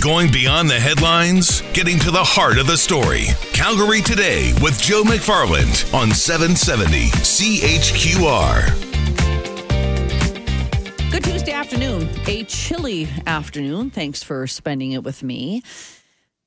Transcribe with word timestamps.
Going 0.00 0.32
beyond 0.32 0.70
the 0.70 0.80
headlines, 0.80 1.60
getting 1.74 1.98
to 1.98 2.10
the 2.10 2.24
heart 2.24 2.56
of 2.56 2.66
the 2.66 2.78
story. 2.78 3.26
Calgary 3.52 4.00
Today 4.00 4.54
with 4.62 4.80
Joe 4.80 5.02
McFarland 5.02 5.92
on 5.92 6.10
770 6.10 7.10
CHQR. 7.10 8.70
Good 11.10 11.22
Tuesday 11.22 11.52
afternoon, 11.52 12.08
a 12.26 12.44
chilly 12.44 13.08
afternoon. 13.26 13.90
Thanks 13.90 14.22
for 14.22 14.46
spending 14.46 14.92
it 14.92 15.04
with 15.04 15.22
me. 15.22 15.62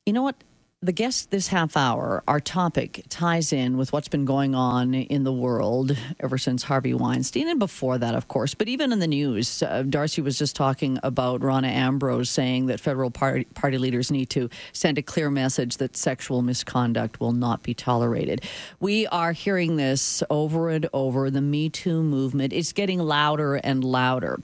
You 0.08 0.14
know 0.14 0.24
what? 0.24 0.36
The 0.84 0.92
guest 0.92 1.32
this 1.32 1.48
half 1.48 1.78
hour, 1.78 2.24
our 2.28 2.42
topic 2.42 3.06
ties 3.08 3.54
in 3.54 3.78
with 3.78 3.94
what's 3.94 4.10
been 4.10 4.26
going 4.26 4.54
on 4.54 4.94
in 4.94 5.24
the 5.24 5.32
world 5.32 5.98
ever 6.20 6.38
since 6.38 6.62
Harvey 6.62 6.94
Weinstein 6.94 7.48
and 7.48 7.58
before 7.58 7.98
that, 7.98 8.16
of 8.16 8.28
course. 8.28 8.54
But 8.54 8.68
even 8.68 8.92
in 8.92 9.00
the 9.00 9.08
news, 9.08 9.64
uh, 9.64 9.84
Darcy 9.84 10.22
was 10.22 10.38
just 10.38 10.58
talking 10.58 11.00
about 11.02 11.42
Rona 11.42 11.70
Ambrose 11.70 12.30
saying 12.30 12.66
that 12.66 12.82
federal 12.82 13.12
party, 13.12 13.46
party 13.46 13.78
leaders 13.78 14.12
need 14.12 14.30
to 14.32 14.50
send 14.74 14.98
a 14.98 15.02
clear 15.02 15.30
message 15.30 15.78
that 15.78 15.96
sexual 15.96 16.42
misconduct 16.42 17.22
will 17.22 17.32
not 17.32 17.64
be 17.64 17.74
tolerated. 17.74 18.44
We 18.82 19.08
are 19.08 19.32
hearing 19.32 19.78
this 19.78 20.22
over 20.30 20.70
and 20.70 20.90
over. 20.92 21.32
The 21.32 21.40
Me 21.40 21.70
Too 21.70 22.04
movement 22.04 22.52
is 22.52 22.74
getting 22.74 23.00
louder 23.00 23.56
and 23.56 23.86
louder. 23.86 24.38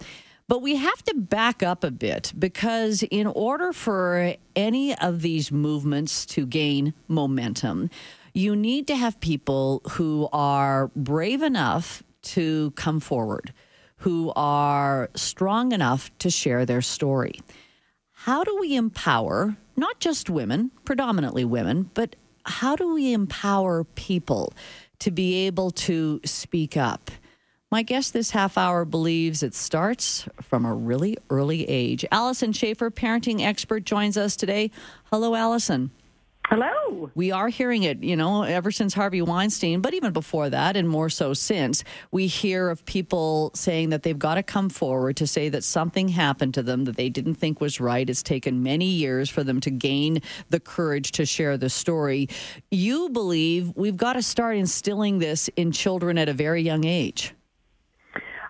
But 0.50 0.64
we 0.64 0.78
have 0.78 1.04
to 1.04 1.14
back 1.14 1.62
up 1.62 1.84
a 1.84 1.92
bit 1.92 2.34
because, 2.38 3.04
in 3.04 3.28
order 3.28 3.72
for 3.72 4.34
any 4.56 4.98
of 4.98 5.22
these 5.22 5.52
movements 5.52 6.26
to 6.26 6.48
gain 6.48 6.96
momentum, 7.08 7.92
you 8.34 8.56
need 8.56 8.88
to 8.88 8.96
have 8.96 9.20
people 9.20 9.84
who 9.92 10.28
are 10.34 10.88
brave 10.96 11.44
enough 11.44 12.02
to 12.34 12.72
come 12.72 13.00
forward, 13.00 13.54
who 13.98 14.34
are 14.36 15.12
strong 15.16 15.72
enough 15.72 16.10
to 16.18 16.32
share 16.32 16.66
their 16.66 16.82
story. 16.82 17.40
How 18.12 18.44
do 18.44 18.58
we 18.60 18.76
empower 18.76 19.56
not 19.78 20.00
just 20.00 20.32
women, 20.32 20.72
predominantly 20.84 21.46
women, 21.46 21.92
but 21.94 22.16
how 22.46 22.76
do 22.76 22.92
we 22.92 23.14
empower 23.14 23.84
people 23.84 24.52
to 24.98 25.12
be 25.12 25.46
able 25.46 25.70
to 25.70 26.20
speak 26.26 26.76
up? 26.76 27.12
My 27.72 27.84
guest 27.84 28.14
this 28.14 28.32
half 28.32 28.58
hour 28.58 28.84
believes 28.84 29.44
it 29.44 29.54
starts 29.54 30.28
from 30.42 30.66
a 30.66 30.74
really 30.74 31.20
early 31.30 31.70
age. 31.70 32.04
Alyson 32.12 32.52
Schafer, 32.52 32.90
parenting 32.90 33.42
expert, 33.42 33.84
joins 33.84 34.18
us 34.18 34.36
today. 34.36 34.72
Hello, 35.12 35.36
Alyson. 35.36 35.92
Hello. 36.48 37.12
We 37.14 37.32
are 37.32 37.48
hearing 37.50 37.84
it, 37.84 38.02
you 38.02 38.16
know, 38.16 38.42
ever 38.42 38.72
since 38.72 38.96
Harvey 38.96 39.22
Weinstein, 39.22 39.82
but 39.82 39.94
even 39.94 40.14
before 40.14 40.50
that, 40.50 40.76
and 40.76 40.90
more 40.90 41.12
so 41.12 41.36
since, 41.36 41.84
we 42.12 42.26
hear 42.26 42.72
of 42.72 42.84
people 42.86 43.52
saying 43.54 43.90
that 43.90 44.02
they've 44.02 44.18
got 44.18 44.34
to 44.36 44.42
come 44.42 44.72
forward 44.72 45.18
to 45.18 45.28
say 45.28 45.48
that 45.50 45.64
something 45.64 46.08
happened 46.08 46.56
to 46.56 46.64
them 46.64 46.86
that 46.86 46.98
they 46.98 47.10
didn't 47.10 47.36
think 47.36 47.62
was 47.62 47.80
right. 47.80 48.10
It's 48.10 48.24
taken 48.24 48.64
many 48.64 48.88
years 48.88 49.30
for 49.30 49.44
them 49.44 49.60
to 49.60 49.70
gain 49.70 50.24
the 50.50 50.60
courage 50.60 51.12
to 51.12 51.26
share 51.28 51.56
the 51.56 51.70
story. 51.70 52.30
You 52.72 53.10
believe 53.10 53.72
we've 53.76 53.96
got 53.96 54.14
to 54.14 54.24
start 54.24 54.58
instilling 54.58 55.20
this 55.20 55.50
in 55.50 55.72
children 55.72 56.18
at 56.18 56.30
a 56.30 56.34
very 56.34 56.64
young 56.64 56.84
age. 56.84 57.36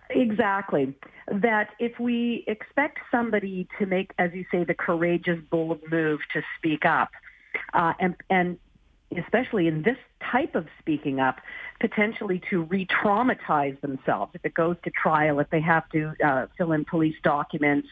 Exactly. 0.09 0.95
That 1.27 1.69
if 1.79 1.99
we 1.99 2.43
expect 2.47 2.99
somebody 3.11 3.67
to 3.77 3.85
make, 3.85 4.11
as 4.17 4.31
you 4.33 4.45
say, 4.51 4.63
the 4.63 4.73
courageous, 4.73 5.39
bold 5.49 5.81
move 5.91 6.19
to 6.33 6.41
speak 6.57 6.85
up, 6.85 7.09
uh, 7.73 7.93
and, 7.99 8.15
and 8.29 8.57
especially 9.15 9.67
in 9.67 9.83
this 9.83 9.97
type 10.31 10.55
of 10.55 10.67
speaking 10.79 11.19
up, 11.19 11.37
potentially 11.79 12.41
to 12.49 12.63
re-traumatize 12.63 13.79
themselves. 13.81 14.31
If 14.35 14.45
it 14.45 14.53
goes 14.53 14.75
to 14.83 14.91
trial, 14.91 15.39
if 15.39 15.49
they 15.49 15.61
have 15.61 15.87
to 15.89 16.13
uh, 16.23 16.47
fill 16.57 16.71
in 16.71 16.85
police 16.85 17.15
documents, 17.23 17.87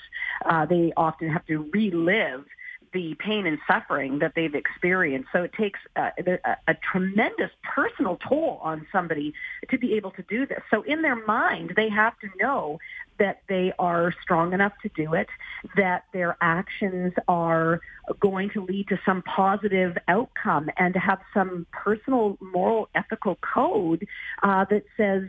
uh, 0.45 0.65
they 0.65 0.93
often 0.97 1.29
have 1.29 1.45
to 1.47 1.69
relive 1.73 2.45
the 2.93 3.15
pain 3.15 3.45
and 3.45 3.57
suffering 3.67 4.19
that 4.19 4.33
they've 4.35 4.55
experienced. 4.55 5.29
So 5.31 5.43
it 5.43 5.53
takes 5.53 5.79
a, 5.95 6.11
a, 6.25 6.57
a, 6.67 6.75
tremendous 6.91 7.51
personal 7.63 8.17
toll 8.27 8.59
on 8.61 8.85
somebody 8.91 9.33
to 9.69 9.77
be 9.77 9.95
able 9.95 10.11
to 10.11 10.23
do 10.23 10.45
this. 10.45 10.61
So 10.71 10.81
in 10.83 11.01
their 11.01 11.15
mind, 11.15 11.73
they 11.75 11.89
have 11.89 12.17
to 12.19 12.29
know 12.39 12.79
that 13.19 13.41
they 13.49 13.73
are 13.79 14.13
strong 14.21 14.53
enough 14.53 14.73
to 14.83 14.89
do 14.89 15.13
it, 15.13 15.27
that 15.75 16.05
their 16.13 16.37
actions 16.41 17.13
are 17.27 17.81
going 18.19 18.49
to 18.51 18.63
lead 18.63 18.87
to 18.89 18.99
some 19.05 19.21
positive 19.23 19.97
outcome, 20.07 20.69
and 20.77 20.93
to 20.93 20.99
have 20.99 21.19
some 21.33 21.65
personal, 21.71 22.37
moral, 22.39 22.89
ethical 22.95 23.37
code 23.41 24.07
uh, 24.43 24.65
that 24.69 24.83
says, 24.95 25.23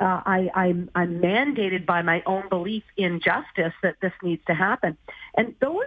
uh, 0.00 0.22
I, 0.24 0.50
I'm, 0.54 0.90
I'm 0.94 1.20
mandated 1.20 1.84
by 1.86 2.02
my 2.02 2.22
own 2.26 2.48
belief 2.48 2.84
in 2.96 3.20
justice 3.20 3.72
that 3.82 3.96
this 4.00 4.12
needs 4.22 4.42
to 4.46 4.54
happen. 4.54 4.96
And 5.36 5.54
those 5.60 5.86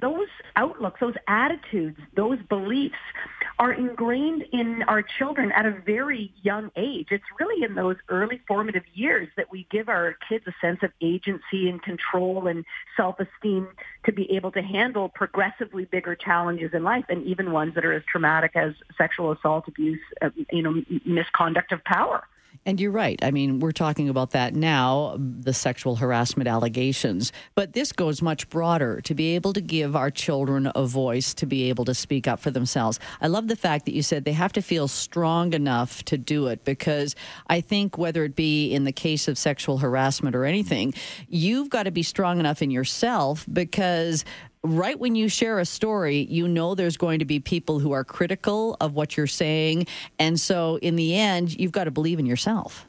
those 0.00 0.28
outlooks, 0.56 1.00
those 1.00 1.14
attitudes, 1.26 1.98
those 2.14 2.38
beliefs 2.48 2.96
are 3.58 3.72
ingrained 3.72 4.44
in 4.52 4.82
our 4.84 5.02
children 5.02 5.50
at 5.50 5.66
a 5.66 5.72
very 5.72 6.32
young 6.42 6.70
age. 6.76 7.08
It's 7.10 7.24
really 7.40 7.64
in 7.64 7.74
those 7.74 7.96
early 8.08 8.40
formative 8.46 8.84
years 8.94 9.28
that 9.36 9.50
we 9.50 9.66
give 9.70 9.88
our 9.88 10.16
kids 10.28 10.44
a 10.46 10.54
sense 10.60 10.78
of 10.82 10.92
agency 11.00 11.68
and 11.68 11.82
control 11.82 12.46
and 12.46 12.64
self-esteem 12.96 13.66
to 14.04 14.12
be 14.12 14.30
able 14.30 14.52
to 14.52 14.62
handle 14.62 15.08
progressively 15.08 15.86
bigger 15.86 16.14
challenges 16.14 16.70
in 16.72 16.84
life 16.84 17.06
and 17.08 17.24
even 17.24 17.50
ones 17.50 17.74
that 17.74 17.84
are 17.84 17.92
as 17.92 18.04
traumatic 18.04 18.52
as 18.54 18.74
sexual 18.96 19.32
assault, 19.32 19.66
abuse, 19.66 20.00
uh, 20.22 20.30
you 20.52 20.62
know, 20.62 20.80
misconduct 21.04 21.72
of 21.72 21.82
power. 21.82 22.24
And 22.68 22.78
you're 22.78 22.90
right. 22.90 23.18
I 23.22 23.30
mean, 23.30 23.60
we're 23.60 23.72
talking 23.72 24.10
about 24.10 24.32
that 24.32 24.54
now, 24.54 25.16
the 25.18 25.54
sexual 25.54 25.96
harassment 25.96 26.48
allegations, 26.48 27.32
but 27.54 27.72
this 27.72 27.92
goes 27.92 28.20
much 28.20 28.48
broader 28.50 29.00
to 29.02 29.14
be 29.14 29.34
able 29.36 29.54
to 29.54 29.62
give 29.62 29.96
our 29.96 30.10
children 30.10 30.70
a 30.74 30.84
voice 30.84 31.32
to 31.34 31.46
be 31.46 31.70
able 31.70 31.86
to 31.86 31.94
speak 31.94 32.28
up 32.28 32.40
for 32.40 32.50
themselves. 32.50 33.00
I 33.22 33.28
love 33.28 33.48
the 33.48 33.56
fact 33.56 33.86
that 33.86 33.94
you 33.94 34.02
said 34.02 34.26
they 34.26 34.32
have 34.32 34.52
to 34.52 34.60
feel 34.60 34.86
strong 34.86 35.54
enough 35.54 36.02
to 36.04 36.18
do 36.18 36.48
it 36.48 36.64
because 36.64 37.16
I 37.46 37.62
think 37.62 37.96
whether 37.96 38.24
it 38.24 38.36
be 38.36 38.70
in 38.70 38.84
the 38.84 38.92
case 38.92 39.28
of 39.28 39.38
sexual 39.38 39.78
harassment 39.78 40.36
or 40.36 40.44
anything, 40.44 40.92
you've 41.28 41.70
got 41.70 41.84
to 41.84 41.90
be 41.90 42.02
strong 42.02 42.38
enough 42.38 42.60
in 42.60 42.70
yourself 42.70 43.46
because 43.50 44.26
right 44.62 44.98
when 44.98 45.14
you 45.14 45.28
share 45.28 45.58
a 45.58 45.64
story, 45.64 46.26
you 46.30 46.48
know 46.48 46.74
there's 46.74 46.96
going 46.96 47.18
to 47.18 47.24
be 47.24 47.40
people 47.40 47.78
who 47.78 47.92
are 47.92 48.04
critical 48.04 48.76
of 48.80 48.94
what 48.94 49.16
you're 49.16 49.26
saying. 49.26 49.86
And 50.18 50.38
so 50.38 50.78
in 50.82 50.96
the 50.96 51.14
end, 51.14 51.58
you've 51.58 51.72
got 51.72 51.84
to 51.84 51.90
believe 51.90 52.18
in 52.18 52.26
yourself. 52.26 52.86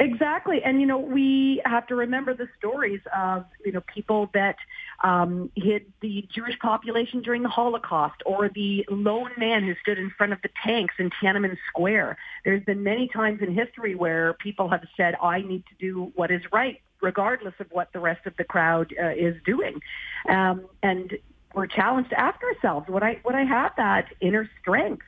Exactly. 0.00 0.60
And, 0.62 0.80
you 0.80 0.86
know, 0.86 0.98
we 0.98 1.62
have 1.64 1.86
to 1.86 1.94
remember 1.94 2.34
the 2.34 2.48
stories 2.58 3.00
of, 3.16 3.44
you 3.64 3.72
know, 3.72 3.82
people 3.82 4.28
that 4.34 4.56
um, 5.02 5.50
hid 5.54 5.92
the 6.00 6.26
Jewish 6.34 6.58
population 6.58 7.22
during 7.22 7.42
the 7.42 7.48
Holocaust 7.48 8.20
or 8.26 8.50
the 8.52 8.84
lone 8.90 9.30
man 9.36 9.62
who 9.62 9.74
stood 9.82 9.98
in 9.98 10.10
front 10.10 10.32
of 10.32 10.42
the 10.42 10.50
tanks 10.64 10.94
in 10.98 11.10
Tiananmen 11.10 11.56
Square. 11.68 12.16
There's 12.44 12.64
been 12.64 12.82
many 12.82 13.08
times 13.08 13.40
in 13.40 13.54
history 13.54 13.94
where 13.94 14.34
people 14.34 14.68
have 14.68 14.84
said, 14.96 15.14
I 15.22 15.42
need 15.42 15.64
to 15.66 15.74
do 15.78 16.12
what 16.16 16.30
is 16.30 16.42
right 16.52 16.80
regardless 17.04 17.54
of 17.60 17.66
what 17.70 17.92
the 17.92 18.00
rest 18.00 18.26
of 18.26 18.34
the 18.36 18.44
crowd 18.44 18.92
uh, 19.00 19.10
is 19.10 19.36
doing. 19.44 19.80
Um, 20.28 20.66
and 20.82 21.12
we're 21.54 21.68
challenged 21.68 22.10
to 22.10 22.18
ask 22.18 22.42
ourselves, 22.42 22.88
would 22.88 23.04
I, 23.04 23.20
would 23.24 23.36
I 23.36 23.44
have 23.44 23.72
that 23.76 24.06
inner 24.20 24.50
strength? 24.60 25.06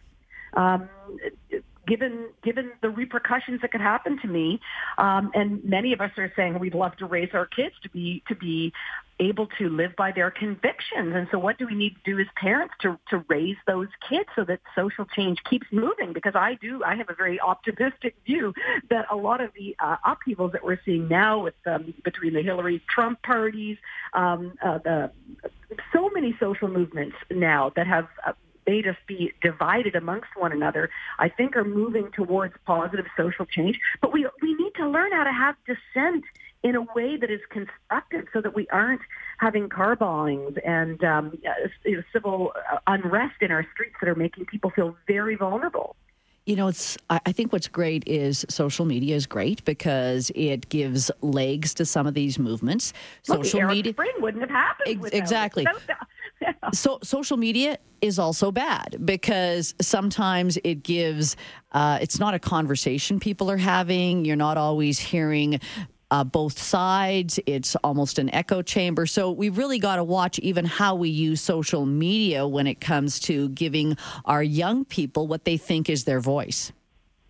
Um, 0.54 0.88
given 1.86 2.28
given 2.42 2.72
the 2.82 2.90
repercussions 2.90 3.60
that 3.62 3.72
could 3.72 3.80
happen 3.80 4.18
to 4.20 4.28
me. 4.28 4.60
Um, 4.98 5.30
and 5.34 5.64
many 5.64 5.92
of 5.92 6.00
us 6.00 6.10
are 6.16 6.32
saying 6.36 6.58
we'd 6.58 6.74
love 6.74 6.96
to 6.96 7.06
raise 7.06 7.30
our 7.32 7.46
kids 7.46 7.74
to 7.82 7.90
be 7.90 8.22
to 8.28 8.34
be 8.34 8.72
able 9.18 9.46
to 9.58 9.68
live 9.68 9.96
by 9.96 10.12
their 10.12 10.30
convictions. 10.30 11.14
And 11.14 11.26
so 11.30 11.38
what 11.38 11.58
do 11.58 11.66
we 11.66 11.74
need 11.74 11.94
to 12.04 12.14
do 12.14 12.20
as 12.20 12.26
parents 12.36 12.74
to, 12.82 12.98
to 13.10 13.24
raise 13.28 13.56
those 13.66 13.88
kids 14.08 14.28
so 14.36 14.44
that 14.44 14.60
social 14.74 15.06
change 15.06 15.38
keeps 15.48 15.66
moving? 15.72 16.12
Because 16.12 16.34
I 16.34 16.58
do, 16.60 16.82
I 16.84 16.96
have 16.96 17.08
a 17.08 17.14
very 17.14 17.40
optimistic 17.40 18.14
view 18.26 18.52
that 18.90 19.06
a 19.10 19.16
lot 19.16 19.40
of 19.40 19.52
the 19.54 19.74
uh, 19.78 19.96
upheavals 20.04 20.52
that 20.52 20.62
we're 20.62 20.80
seeing 20.84 21.08
now 21.08 21.42
with 21.42 21.54
um, 21.64 21.94
between 22.04 22.34
the 22.34 22.42
Hillary 22.42 22.82
Trump 22.88 23.22
parties, 23.22 23.78
um, 24.12 24.52
uh, 24.62 24.78
the 24.78 25.10
so 25.92 26.10
many 26.10 26.36
social 26.38 26.68
movements 26.68 27.16
now 27.30 27.72
that 27.74 27.86
have 27.86 28.08
uh, 28.26 28.32
made 28.66 28.86
us 28.86 28.96
be 29.06 29.32
divided 29.42 29.94
amongst 29.94 30.28
one 30.36 30.52
another, 30.52 30.90
I 31.18 31.28
think 31.28 31.56
are 31.56 31.64
moving 31.64 32.10
towards 32.12 32.54
positive 32.64 33.06
social 33.16 33.46
change. 33.46 33.78
But 34.00 34.12
we, 34.12 34.26
we 34.42 34.54
need 34.54 34.72
to 34.76 34.88
learn 34.88 35.12
how 35.12 35.24
to 35.24 35.32
have 35.32 35.56
dissent 35.66 36.24
in 36.62 36.74
a 36.74 36.82
way 36.94 37.16
that 37.16 37.30
is 37.30 37.40
constructive 37.50 38.26
so 38.32 38.40
that 38.40 38.54
we 38.54 38.66
aren't 38.68 39.02
having 39.38 39.68
car 39.68 39.94
bombings 39.94 40.58
and 40.66 41.02
um, 41.04 41.38
you 41.84 41.96
know, 41.96 42.02
civil 42.12 42.52
uh, 42.72 42.78
unrest 42.86 43.36
in 43.40 43.50
our 43.50 43.64
streets 43.72 43.94
that 44.00 44.08
are 44.08 44.14
making 44.14 44.46
people 44.46 44.70
feel 44.70 44.96
very 45.06 45.36
vulnerable 45.36 45.94
you 46.46 46.54
know, 46.54 46.68
it's. 46.68 46.96
I 47.10 47.32
think 47.32 47.52
what's 47.52 47.66
great 47.66 48.04
is 48.06 48.46
social 48.48 48.86
media 48.86 49.16
is 49.16 49.26
great 49.26 49.64
because 49.64 50.30
it 50.36 50.68
gives 50.68 51.10
legs 51.20 51.74
to 51.74 51.84
some 51.84 52.06
of 52.06 52.14
these 52.14 52.38
movements. 52.38 52.92
Social 53.24 53.62
media 53.62 53.92
Spring 53.92 54.12
wouldn't 54.20 54.42
have 54.42 54.50
happened. 54.50 55.04
Ex- 55.04 55.12
exactly. 55.12 55.66
Yeah. 55.88 55.96
So 56.72 56.98
social 57.02 57.36
media 57.36 57.78
is 58.00 58.18
also 58.18 58.50
bad 58.50 58.96
because 59.04 59.74
sometimes 59.80 60.58
it 60.64 60.82
gives. 60.82 61.36
Uh, 61.72 61.98
it's 62.00 62.18
not 62.18 62.34
a 62.34 62.38
conversation 62.38 63.20
people 63.20 63.50
are 63.50 63.56
having. 63.56 64.24
You're 64.24 64.36
not 64.36 64.58
always 64.58 64.98
hearing 64.98 65.60
uh, 66.10 66.24
both 66.24 66.58
sides. 66.58 67.38
It's 67.46 67.76
almost 67.76 68.18
an 68.18 68.32
echo 68.34 68.62
chamber. 68.62 69.06
So 69.06 69.30
we've 69.30 69.56
really 69.56 69.78
got 69.78 69.96
to 69.96 70.04
watch 70.04 70.38
even 70.40 70.64
how 70.64 70.94
we 70.94 71.08
use 71.08 71.40
social 71.40 71.86
media 71.86 72.46
when 72.46 72.66
it 72.66 72.80
comes 72.80 73.20
to 73.20 73.48
giving 73.50 73.96
our 74.24 74.42
young 74.42 74.84
people 74.84 75.26
what 75.26 75.44
they 75.44 75.56
think 75.56 75.88
is 75.88 76.04
their 76.04 76.20
voice. 76.20 76.72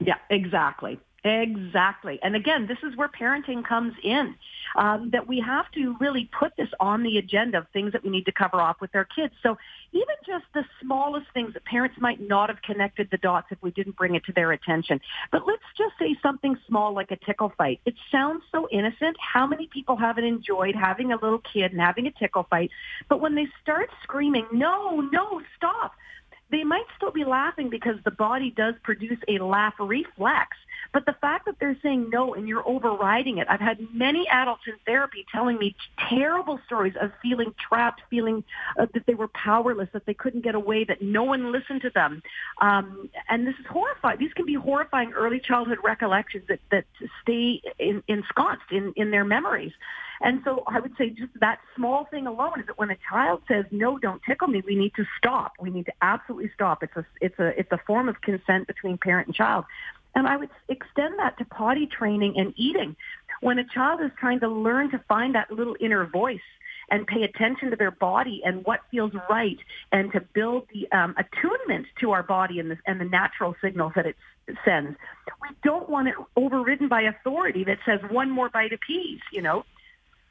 Yeah, 0.00 0.16
exactly. 0.30 0.98
Exactly. 1.24 2.20
And 2.22 2.36
again, 2.36 2.66
this 2.66 2.78
is 2.82 2.96
where 2.96 3.08
parenting 3.08 3.64
comes 3.64 3.94
in. 4.02 4.34
Um, 4.76 5.08
that 5.12 5.26
we 5.26 5.40
have 5.40 5.70
to 5.72 5.96
really 6.00 6.28
put 6.38 6.52
this 6.58 6.68
on 6.80 7.02
the 7.02 7.16
agenda 7.16 7.56
of 7.56 7.66
things 7.72 7.92
that 7.92 8.04
we 8.04 8.10
need 8.10 8.26
to 8.26 8.32
cover 8.32 8.60
off 8.60 8.76
with 8.78 8.94
our 8.94 9.06
kids. 9.06 9.32
So 9.42 9.56
even 9.92 10.14
just 10.26 10.44
the 10.52 10.64
smallest 10.82 11.28
things 11.32 11.54
that 11.54 11.64
parents 11.64 11.96
might 11.98 12.20
not 12.20 12.50
have 12.50 12.60
connected 12.60 13.08
the 13.10 13.16
dots 13.16 13.46
if 13.50 13.56
we 13.62 13.70
didn't 13.70 13.96
bring 13.96 14.16
it 14.16 14.24
to 14.26 14.32
their 14.32 14.52
attention. 14.52 15.00
But 15.32 15.46
let's 15.46 15.62
just 15.78 15.94
say 15.98 16.14
something 16.22 16.58
small 16.68 16.92
like 16.94 17.10
a 17.10 17.16
tickle 17.16 17.52
fight. 17.56 17.80
It 17.86 17.94
sounds 18.12 18.42
so 18.52 18.68
innocent. 18.70 19.16
How 19.18 19.46
many 19.46 19.66
people 19.66 19.96
haven't 19.96 20.24
enjoyed 20.24 20.74
having 20.74 21.10
a 21.10 21.16
little 21.16 21.40
kid 21.40 21.72
and 21.72 21.80
having 21.80 22.06
a 22.06 22.12
tickle 22.12 22.46
fight? 22.50 22.70
But 23.08 23.22
when 23.22 23.34
they 23.34 23.46
start 23.62 23.88
screaming, 24.02 24.46
no, 24.52 25.00
no, 25.00 25.40
stop, 25.56 25.94
they 26.50 26.64
might 26.64 26.84
still 26.96 27.10
be 27.10 27.24
laughing 27.24 27.70
because 27.70 27.96
the 28.04 28.10
body 28.10 28.52
does 28.56 28.74
produce 28.82 29.18
a 29.28 29.42
laugh 29.42 29.74
reflex. 29.80 30.56
But 30.92 31.06
the 31.06 31.14
fact 31.20 31.46
that 31.46 31.56
they're 31.58 31.76
saying 31.82 32.10
no 32.10 32.34
and 32.34 32.48
you're 32.48 32.66
overriding 32.66 33.38
it, 33.38 33.46
I've 33.50 33.60
had 33.60 33.78
many 33.92 34.28
adults 34.28 34.62
in 34.66 34.74
therapy 34.84 35.26
telling 35.32 35.58
me 35.58 35.74
terrible 36.08 36.60
stories 36.66 36.94
of 37.00 37.12
feeling 37.22 37.54
trapped, 37.58 38.02
feeling 38.10 38.44
uh, 38.78 38.86
that 38.94 39.06
they 39.06 39.14
were 39.14 39.28
powerless, 39.28 39.88
that 39.92 40.06
they 40.06 40.14
couldn't 40.14 40.42
get 40.42 40.54
away, 40.54 40.84
that 40.84 41.02
no 41.02 41.24
one 41.24 41.52
listened 41.52 41.82
to 41.82 41.90
them. 41.90 42.22
Um, 42.60 43.08
and 43.28 43.46
this 43.46 43.54
is 43.58 43.66
horrifying. 43.66 44.18
These 44.18 44.32
can 44.32 44.46
be 44.46 44.54
horrifying 44.54 45.12
early 45.12 45.40
childhood 45.40 45.78
recollections 45.82 46.44
that, 46.48 46.60
that 46.70 46.84
stay 47.22 47.60
in, 47.78 48.02
ensconced 48.08 48.70
in, 48.70 48.92
in 48.96 49.10
their 49.10 49.24
memories. 49.24 49.72
And 50.20 50.40
so 50.44 50.62
I 50.66 50.80
would 50.80 50.96
say 50.96 51.10
just 51.10 51.32
that 51.40 51.58
small 51.74 52.06
thing 52.06 52.26
alone 52.26 52.60
is 52.60 52.66
that 52.66 52.78
when 52.78 52.90
a 52.90 52.96
child 53.10 53.42
says, 53.48 53.66
no, 53.70 53.98
don't 53.98 54.22
tickle 54.22 54.48
me, 54.48 54.62
we 54.66 54.74
need 54.74 54.94
to 54.96 55.04
stop. 55.18 55.52
We 55.60 55.70
need 55.70 55.86
to 55.86 55.92
absolutely 56.00 56.50
stop. 56.54 56.82
It's 56.82 56.96
a, 56.96 57.06
it's 57.20 57.38
a, 57.38 57.58
it's 57.58 57.72
a 57.72 57.78
form 57.86 58.08
of 58.08 58.20
consent 58.22 58.66
between 58.66 58.96
parent 58.96 59.28
and 59.28 59.36
child. 59.36 59.66
And 60.16 60.26
I 60.26 60.36
would 60.36 60.48
extend 60.68 61.18
that 61.18 61.38
to 61.38 61.44
potty 61.44 61.86
training 61.86 62.34
and 62.36 62.52
eating. 62.56 62.96
When 63.42 63.58
a 63.58 63.64
child 63.64 64.00
is 64.00 64.10
trying 64.18 64.40
to 64.40 64.48
learn 64.48 64.90
to 64.90 64.98
find 65.06 65.34
that 65.34 65.52
little 65.52 65.76
inner 65.78 66.06
voice 66.06 66.40
and 66.90 67.06
pay 67.06 67.22
attention 67.22 67.70
to 67.70 67.76
their 67.76 67.90
body 67.90 68.40
and 68.44 68.64
what 68.64 68.80
feels 68.90 69.12
right 69.28 69.58
and 69.92 70.10
to 70.12 70.20
build 70.20 70.66
the 70.72 70.90
um, 70.96 71.14
attunement 71.18 71.86
to 72.00 72.12
our 72.12 72.22
body 72.22 72.58
and 72.58 72.70
the, 72.70 72.78
and 72.86 73.00
the 73.00 73.04
natural 73.04 73.54
signals 73.62 73.92
that 73.94 74.06
it 74.06 74.16
sends. 74.64 74.96
We 75.42 75.48
don't 75.62 75.88
want 75.88 76.08
it 76.08 76.14
overridden 76.36 76.88
by 76.88 77.02
authority 77.02 77.64
that 77.64 77.78
says 77.84 78.00
one 78.10 78.30
more 78.30 78.48
bite 78.48 78.72
of 78.72 78.80
peas, 78.80 79.20
you 79.32 79.42
know. 79.42 79.64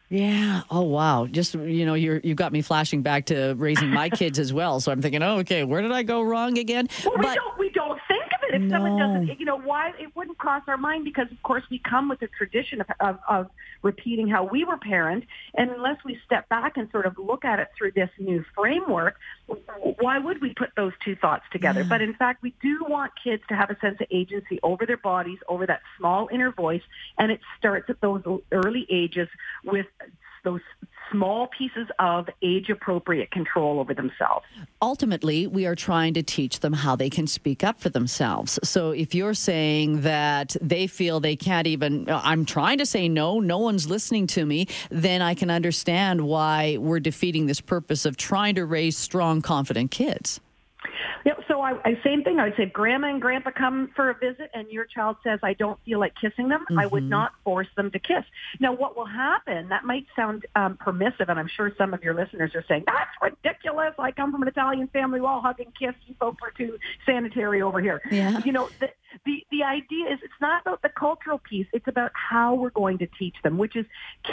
Yeah. 0.10 0.62
Oh 0.70 0.84
wow. 0.84 1.26
Just 1.26 1.56
you 1.56 1.86
know, 1.86 1.96
you 1.96 2.22
you 2.24 2.36
got 2.36 2.52
me 2.54 2.62
flashing 2.62 3.02
back 3.02 3.26
to 3.26 3.54
raising 3.58 3.90
my 3.90 4.10
kids 4.10 4.38
as 4.38 4.54
well. 4.54 4.80
So 4.80 4.92
I'm 4.92 5.02
thinking, 5.02 5.24
oh, 5.24 5.40
okay, 5.40 5.64
where 5.64 5.82
did 5.82 5.92
I 5.92 6.04
go 6.04 6.22
wrong 6.22 6.58
again? 6.60 6.88
Well, 7.04 7.16
but 7.18 7.26
we 7.28 7.36
don't 7.36 7.58
we 7.60 7.70
don't 7.72 8.00
think 8.00 8.00
of 8.00 8.04
it 8.04 8.05
if 8.66 8.72
no. 8.72 8.78
someone 8.78 8.98
doesn't. 8.98 9.40
You 9.40 9.46
know, 9.46 9.60
why 9.60 9.92
it 10.00 10.16
wouldn't 10.16 10.38
cross 10.38 10.64
our 10.68 10.78
mind 10.78 11.06
because 11.06 11.32
of 11.32 11.42
course 11.44 11.64
we 11.70 11.80
come 11.80 12.10
with 12.10 12.22
a 12.22 12.28
tradition 12.28 12.82
of, 12.82 12.88
of 13.00 13.20
of 13.28 13.50
repeating 13.82 14.28
how 14.28 14.44
we 14.44 14.64
were 14.64 14.78
parent, 14.78 15.26
and 15.56 15.72
unless 15.72 15.98
we 16.04 16.20
step 16.26 16.50
back 16.50 16.78
and 16.78 16.90
sort 16.92 17.06
of 17.06 17.18
look 17.18 17.46
at 17.46 17.60
it 17.60 17.70
through 17.78 17.92
this 17.92 18.10
new 18.18 18.44
framework, 18.56 19.18
why 20.00 20.18
would 20.18 20.42
we 20.42 20.54
put 20.54 20.70
those 20.76 20.94
two 21.04 21.16
thoughts 21.16 21.44
together? 21.52 21.82
Yeah. 21.82 21.90
But 21.90 22.02
in 22.02 22.14
fact, 22.14 22.42
we 22.42 22.54
do 22.62 22.86
want 22.88 23.12
kids 23.24 23.44
to 23.50 23.56
have 23.56 23.70
a 23.70 23.80
sense 23.80 24.00
of 24.02 24.08
agency 24.12 24.60
over 24.64 24.86
their 24.86 24.98
bodies, 24.98 25.40
over 25.48 25.66
that 25.68 25.82
small 25.98 26.30
inner 26.32 26.52
voice, 26.52 26.84
and 27.18 27.32
it 27.32 27.40
starts 27.58 27.90
at 27.90 28.02
those 28.02 28.24
early 28.52 28.88
ages 28.90 29.30
with 29.64 29.88
those 30.44 30.62
small 31.16 31.48
pieces 31.48 31.88
of 32.00 32.28
age 32.42 32.70
appropriate 32.70 33.32
control 33.32 33.80
over 33.80 33.94
themselves. 33.94 34.46
Ultimately, 34.82 35.48
we 35.48 35.66
are 35.66 35.76
trying 35.76 36.14
to 36.16 36.24
teach 36.24 36.60
them 36.60 36.74
how 36.74 36.96
they 36.96 37.10
can 37.10 37.26
speak 37.26 37.64
up 37.64 37.80
for 37.80 37.90
themselves. 37.90 38.60
So 38.64 38.92
if 38.92 39.16
you're 39.16 39.34
saying 39.34 40.02
that 40.02 40.56
they 40.62 40.88
feel 40.88 41.20
they 41.20 41.36
can't 41.36 41.68
even, 41.68 42.10
I'm 42.10 42.46
trying 42.46 42.80
to 42.80 42.86
say 42.86 43.08
no, 43.08 43.40
no 43.40 43.60
one's 43.60 43.90
listening 43.90 44.28
to 44.28 44.46
me, 44.46 44.68
then 44.90 45.22
I 45.22 45.34
can 45.34 45.50
understand 45.50 46.22
why 46.22 46.78
we're 46.78 47.00
defeating 47.00 47.46
this 47.46 47.62
purpose 47.62 48.06
of 48.06 48.18
trying 48.18 48.56
to 48.56 48.66
raise 48.66 48.98
strong, 48.98 49.42
confident 49.42 49.92
kids. 49.92 50.40
Yep. 51.26 51.40
So 51.48 51.60
I, 51.60 51.74
I 51.84 52.00
same 52.04 52.24
thing. 52.24 52.40
I 52.40 52.46
would 52.46 52.54
say 52.56 52.64
if 52.64 52.74
grandma 52.74 53.10
and 53.10 53.22
grandpa 53.22 53.50
come 53.52 53.90
for 53.96 54.12
a 54.12 54.14
visit 54.14 54.52
and 54.54 54.70
your 54.70 54.86
child 54.86 55.18
says 55.24 55.40
I 55.42 55.54
don't 55.54 55.80
feel 55.84 56.00
like 56.00 56.14
kissing 56.22 56.50
them, 56.50 56.62
mm-hmm. 56.62 56.80
I 56.80 56.86
would 56.86 57.04
mm-hmm. 57.04 57.10
not 57.10 57.32
force 57.44 57.68
them 57.76 57.92
to 57.92 58.00
kiss. 58.00 58.24
Now, 58.60 58.74
what 58.74 58.96
will 58.96 59.08
happen? 59.08 59.70
That 59.70 59.84
might 59.84 60.06
sound 60.16 60.46
um, 60.56 60.78
permissive, 60.78 61.30
and 61.30 61.40
I'm 61.40 61.48
sure 61.48 61.74
some 61.78 61.94
of 61.94 62.04
your 62.04 62.14
listeners 62.14 62.54
are 62.54 62.64
saying 62.68 62.84
that's 62.86 63.10
ridiculous. 63.22 63.94
I 63.98 64.12
come 64.12 64.32
from 64.32 64.44
an 64.44 64.48
Italian 64.48 64.88
family. 64.90 65.20
We 65.20 65.26
all 65.26 65.42
hug 65.42 65.60
and 65.60 65.74
kiss. 65.78 65.96
You 66.06 66.16
folks 66.20 66.42
are 66.44 66.52
too 66.52 66.78
sanitary 67.06 67.62
over 67.62 67.82
here. 67.82 68.02
Yeah. 68.12 68.42
You 68.46 68.52
know. 68.52 68.70
The, 68.80 68.90
the 69.26 69.46
the 69.50 69.64
idea 69.64 70.12
is 70.12 70.20
it's 70.22 70.34
not 70.42 70.62
about 70.64 70.82
the 70.82 70.90
cultural 70.90 71.38
piece 71.38 71.68
it's 71.72 71.88
about 71.88 72.12
how 72.14 72.54
we're 72.54 72.70
going 72.70 72.98
to 72.98 73.08
teach 73.18 73.36
them 73.46 73.58
which 73.58 73.78
is 73.78 73.86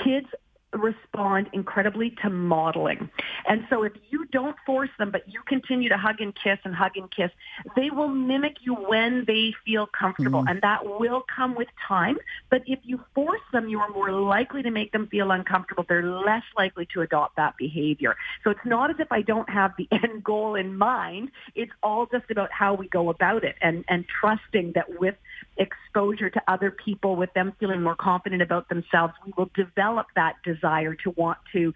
kids 0.04 0.26
respond 0.72 1.48
incredibly 1.52 2.10
to 2.22 2.30
modeling. 2.30 3.10
And 3.46 3.66
so 3.68 3.82
if 3.82 3.92
you 4.10 4.26
don't 4.26 4.56
force 4.64 4.90
them, 4.98 5.10
but 5.10 5.28
you 5.28 5.40
continue 5.46 5.88
to 5.88 5.96
hug 5.96 6.20
and 6.20 6.34
kiss 6.34 6.58
and 6.64 6.74
hug 6.74 6.92
and 6.96 7.10
kiss, 7.10 7.30
they 7.76 7.90
will 7.90 8.08
mimic 8.08 8.56
you 8.62 8.74
when 8.74 9.24
they 9.26 9.52
feel 9.64 9.86
comfortable. 9.86 10.42
Mm. 10.42 10.50
And 10.50 10.62
that 10.62 10.84
will 10.84 11.24
come 11.34 11.54
with 11.54 11.68
time. 11.86 12.18
But 12.50 12.62
if 12.66 12.78
you 12.84 13.00
force 13.14 13.40
them, 13.52 13.68
you 13.68 13.80
are 13.80 13.90
more 13.90 14.12
likely 14.12 14.62
to 14.62 14.70
make 14.70 14.92
them 14.92 15.08
feel 15.08 15.30
uncomfortable. 15.30 15.84
They're 15.88 16.06
less 16.06 16.44
likely 16.56 16.86
to 16.94 17.02
adopt 17.02 17.36
that 17.36 17.56
behavior. 17.58 18.16
So 18.44 18.50
it's 18.50 18.64
not 18.64 18.90
as 18.90 18.96
if 18.98 19.10
I 19.10 19.22
don't 19.22 19.48
have 19.50 19.72
the 19.76 19.88
end 19.92 20.24
goal 20.24 20.54
in 20.54 20.76
mind. 20.76 21.30
It's 21.54 21.72
all 21.82 22.06
just 22.06 22.30
about 22.30 22.50
how 22.52 22.74
we 22.74 22.88
go 22.88 23.10
about 23.10 23.44
it 23.44 23.56
and, 23.60 23.84
and 23.88 24.04
trusting 24.08 24.72
that 24.74 25.00
with 25.00 25.16
exposure 25.56 26.30
to 26.30 26.42
other 26.48 26.70
people, 26.70 27.16
with 27.16 27.32
them 27.34 27.52
feeling 27.60 27.82
more 27.82 27.94
confident 27.94 28.42
about 28.42 28.68
themselves, 28.68 29.14
we 29.24 29.32
will 29.36 29.50
develop 29.54 30.06
that 30.16 30.36
desire 30.44 30.94
to 30.94 31.10
want 31.10 31.38
to 31.52 31.72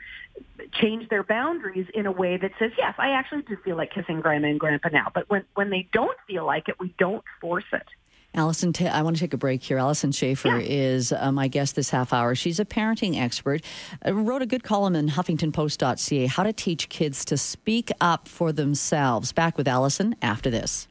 change 0.80 1.08
their 1.08 1.22
boundaries 1.22 1.86
in 1.94 2.06
a 2.06 2.12
way 2.12 2.36
that 2.36 2.52
says, 2.58 2.72
yes, 2.78 2.94
I 2.98 3.10
actually 3.10 3.42
do 3.42 3.56
feel 3.64 3.76
like 3.76 3.92
kissing 3.92 4.20
grandma 4.20 4.48
and 4.48 4.60
grandpa 4.60 4.88
now. 4.90 5.10
But 5.14 5.28
when, 5.28 5.44
when 5.54 5.70
they 5.70 5.88
don't 5.92 6.16
feel 6.26 6.46
like 6.46 6.68
it, 6.68 6.76
we 6.80 6.94
don't 6.98 7.24
force 7.40 7.64
it. 7.72 7.86
Alyson, 8.34 8.74
I 8.86 9.02
want 9.02 9.16
to 9.16 9.20
take 9.20 9.32
a 9.32 9.38
break 9.38 9.62
here. 9.62 9.78
Alyson 9.78 10.10
Schafer 10.10 10.60
yeah. 10.60 10.66
is 10.68 11.10
uh, 11.10 11.32
my 11.32 11.48
guest 11.48 11.74
this 11.74 11.88
half 11.88 12.12
hour. 12.12 12.34
She's 12.34 12.60
a 12.60 12.66
parenting 12.66 13.18
expert. 13.18 13.62
Uh, 14.06 14.14
wrote 14.14 14.42
a 14.42 14.46
good 14.46 14.62
column 14.62 14.94
in 14.94 15.08
HuffingtonPost.ca, 15.08 16.26
How 16.26 16.42
to 16.42 16.52
Teach 16.52 16.88
Kids 16.90 17.24
to 17.26 17.38
Speak 17.38 17.90
Up 18.00 18.28
for 18.28 18.52
Themselves. 18.52 19.32
Back 19.32 19.56
with 19.56 19.66
Alyson 19.66 20.16
after 20.20 20.50
this. 20.50 20.86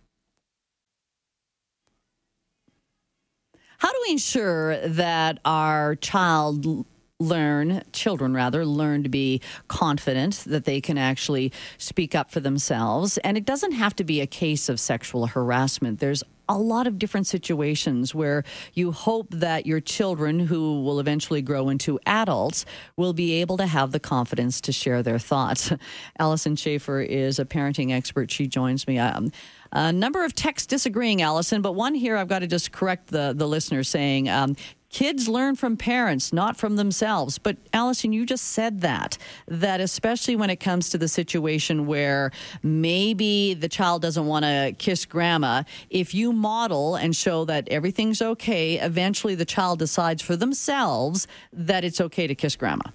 How 3.78 3.92
do 3.92 4.00
we 4.08 4.14
ensure 4.14 4.88
that 4.88 5.40
our 5.46 5.96
child 5.96 6.86
learn, 7.20 7.82
children 7.94 8.34
rather, 8.34 8.66
learn 8.66 9.04
to 9.04 9.10
be 9.10 9.42
confident 9.68 10.44
that 10.48 10.66
they 10.66 10.82
can 10.82 10.98
actually 10.98 11.52
speak 11.78 12.14
up 12.14 12.30
for 12.30 12.42
themselves. 12.42 13.18
And 13.20 13.38
it 13.38 13.46
doesn't 13.46 13.72
have 13.72 13.96
to 13.98 14.04
be 14.04 14.22
a 14.22 14.28
case 14.28 14.68
of 14.68 14.80
sexual 14.80 15.28
harassment. 15.28 16.00
There's 16.00 16.24
a 16.48 16.58
lot 16.58 16.88
of 16.88 17.00
different 17.00 17.28
situations 17.28 18.14
where 18.14 18.44
you 18.74 18.92
hope 18.92 19.28
that 19.32 19.66
your 19.66 19.80
children, 19.80 20.40
who 20.40 20.82
will 20.84 21.00
eventually 21.00 21.42
grow 21.42 21.70
into 21.70 22.00
adults, 22.06 22.66
will 22.98 23.14
be 23.14 23.34
able 23.42 23.58
to 23.58 23.66
have 23.66 23.92
the 23.92 24.00
confidence 24.00 24.62
to 24.62 24.72
share 24.72 25.04
their 25.04 25.20
thoughts. 25.20 25.72
Alyson 26.20 26.56
Schafer 26.56 27.06
is 27.06 27.40
a 27.40 27.46
parenting 27.46 27.92
expert. 27.92 28.32
She 28.32 28.48
joins 28.48 28.88
me. 28.88 29.00
Um, 29.00 29.32
a 29.72 29.92
number 29.92 30.24
of 30.24 30.34
texts 30.34 30.68
disagreeing, 30.68 31.22
Alyson, 31.22 31.62
but 31.62 31.74
one 31.74 31.96
here 31.96 32.16
I've 32.16 32.30
got 32.30 32.40
to 32.40 32.48
just 32.48 32.72
correct 32.72 33.08
the, 33.08 33.34
the 33.36 33.48
listener 33.48 33.84
saying 33.84 34.30
um, 34.30 34.56
Kids 34.96 35.28
learn 35.28 35.58
from 35.58 35.76
parents, 35.76 36.32
not 36.32 36.56
from 36.56 36.78
themselves. 36.78 37.38
But 37.38 37.58
Alyson, 37.74 38.14
you 38.14 38.26
just 38.26 38.46
said 38.46 38.80
that, 38.80 39.18
that 39.46 39.82
especially 39.82 40.38
when 40.38 40.50
it 40.50 40.62
comes 40.62 40.90
to 40.92 40.98
the 40.98 41.10
situation 41.10 41.86
where 41.86 42.32
maybe 42.64 43.56
the 43.56 43.68
child 43.68 44.02
doesn't 44.02 44.26
want 44.26 44.46
to 44.46 44.74
kiss 44.78 45.04
grandma, 45.04 45.64
if 45.90 46.14
you 46.14 46.32
model 46.32 46.96
and 46.96 47.14
show 47.14 47.44
that 47.44 47.68
everything's 47.68 48.22
okay, 48.22 48.80
eventually 48.80 49.36
the 49.36 49.44
child 49.44 49.80
decides 49.80 50.22
for 50.22 50.38
themselves 50.38 51.28
that 51.52 51.84
it's 51.84 52.00
okay 52.00 52.26
to 52.26 52.34
kiss 52.34 52.56
grandma. 52.56 52.90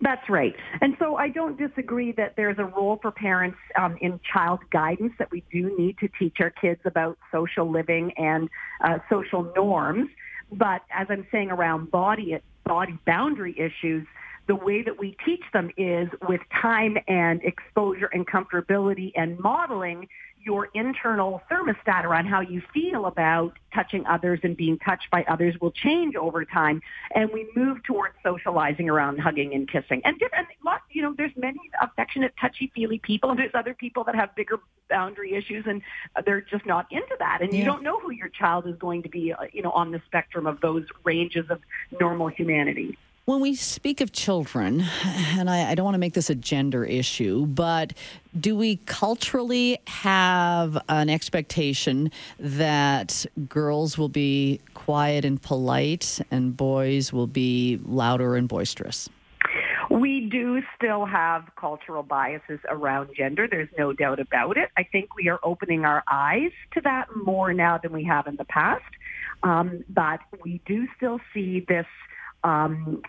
That's 0.00 0.26
right. 0.30 0.54
And 0.80 0.96
so 0.98 1.16
I 1.16 1.28
don't 1.28 1.58
disagree 1.58 2.12
that 2.12 2.32
there's 2.36 2.58
a 2.58 2.64
role 2.64 2.98
for 3.02 3.10
parents 3.10 3.58
um, 3.78 3.98
in 4.00 4.20
child 4.32 4.60
guidance 4.70 5.12
that 5.18 5.30
we 5.30 5.44
do 5.52 5.76
need 5.78 5.98
to 5.98 6.08
teach 6.18 6.36
our 6.40 6.50
kids 6.50 6.80
about 6.86 7.18
social 7.30 7.70
living 7.70 8.10
and 8.16 8.48
uh, 8.82 9.00
social 9.10 9.52
norms. 9.54 10.08
But 10.52 10.82
as 10.90 11.06
I'm 11.10 11.26
saying 11.32 11.50
around 11.50 11.90
body 11.90 12.38
body 12.64 12.98
boundary 13.06 13.54
issues, 13.58 14.06
the 14.46 14.54
way 14.54 14.82
that 14.82 14.98
we 14.98 15.16
teach 15.24 15.42
them 15.52 15.70
is 15.76 16.08
with 16.28 16.40
time 16.60 16.96
and 17.08 17.42
exposure 17.42 18.10
and 18.12 18.26
comfortability 18.26 19.12
and 19.16 19.38
modeling 19.38 20.08
your 20.44 20.68
internal 20.74 21.42
thermostat 21.50 22.04
around 22.04 22.26
how 22.26 22.40
you 22.40 22.62
feel 22.72 23.06
about 23.06 23.54
touching 23.72 24.06
others 24.06 24.40
and 24.42 24.56
being 24.56 24.78
touched 24.78 25.10
by 25.10 25.24
others 25.26 25.54
will 25.60 25.70
change 25.70 26.14
over 26.16 26.44
time. 26.44 26.80
And 27.14 27.30
we 27.32 27.48
move 27.56 27.82
towards 27.82 28.14
socializing 28.22 28.88
around 28.88 29.18
hugging 29.18 29.54
and 29.54 29.68
kissing. 29.68 30.02
And 30.04 30.18
different, 30.18 30.48
lots, 30.64 30.84
you 30.90 31.02
know, 31.02 31.14
there's 31.16 31.32
many 31.36 31.58
affectionate, 31.80 32.34
touchy-feely 32.40 32.98
people, 33.00 33.30
and 33.30 33.38
there's 33.38 33.54
other 33.54 33.74
people 33.74 34.04
that 34.04 34.14
have 34.14 34.34
bigger 34.34 34.60
boundary 34.90 35.34
issues, 35.34 35.64
and 35.66 35.82
they're 36.26 36.42
just 36.42 36.66
not 36.66 36.86
into 36.90 37.16
that. 37.18 37.38
And 37.40 37.52
yeah. 37.52 37.60
you 37.60 37.64
don't 37.64 37.82
know 37.82 37.98
who 37.98 38.12
your 38.12 38.28
child 38.28 38.66
is 38.66 38.76
going 38.76 39.02
to 39.04 39.08
be, 39.08 39.32
uh, 39.32 39.44
you 39.52 39.62
know, 39.62 39.72
on 39.72 39.90
the 39.90 40.02
spectrum 40.06 40.46
of 40.46 40.60
those 40.60 40.84
ranges 41.04 41.46
of 41.48 41.60
normal 41.98 42.28
humanity. 42.28 42.98
When 43.26 43.40
we 43.40 43.54
speak 43.54 44.02
of 44.02 44.12
children, 44.12 44.84
and 45.02 45.48
I, 45.48 45.70
I, 45.70 45.74
don't 45.74 45.84
want 45.84 45.94
to 45.94 45.98
make 45.98 46.12
this 46.12 46.28
a 46.28 46.34
gender 46.34 46.84
issue, 46.84 47.46
but 47.46 47.94
do 48.38 48.54
we 48.54 48.76
culturally 48.84 49.78
have 49.86 50.76
an 50.90 51.08
expectation 51.08 52.10
that 52.38 53.24
girls 53.48 53.96
will 53.96 54.10
be 54.10 54.60
quiet 54.74 55.24
and 55.24 55.40
polite 55.40 56.20
and 56.30 56.54
boys 56.54 57.14
will 57.14 57.26
be 57.26 57.80
louder 57.86 58.36
and 58.36 58.46
boisterous? 58.46 59.08
We 59.90 60.28
do 60.30 60.60
still 60.76 61.06
have 61.06 61.48
cultural 61.58 62.02
biases 62.02 62.60
around 62.68 63.08
gender. 63.16 63.48
There's 63.50 63.70
no 63.78 63.94
doubt 63.94 64.20
about 64.20 64.58
it. 64.58 64.68
I 64.76 64.82
think 64.82 65.14
we 65.14 65.30
are 65.30 65.40
opening 65.42 65.86
our 65.86 66.04
eyes 66.12 66.50
to 66.74 66.82
that 66.82 67.06
more 67.16 67.54
now 67.54 67.78
than 67.78 67.92
we 67.92 68.04
have 68.04 68.26
in 68.26 68.36
the 68.36 68.44
past. 68.44 68.84
Um, 69.42 69.82
but 69.88 70.20
we 70.42 70.60
do 70.66 70.86
still 70.98 71.20
see 71.32 71.64
this 71.66 71.86
um, 72.44 73.02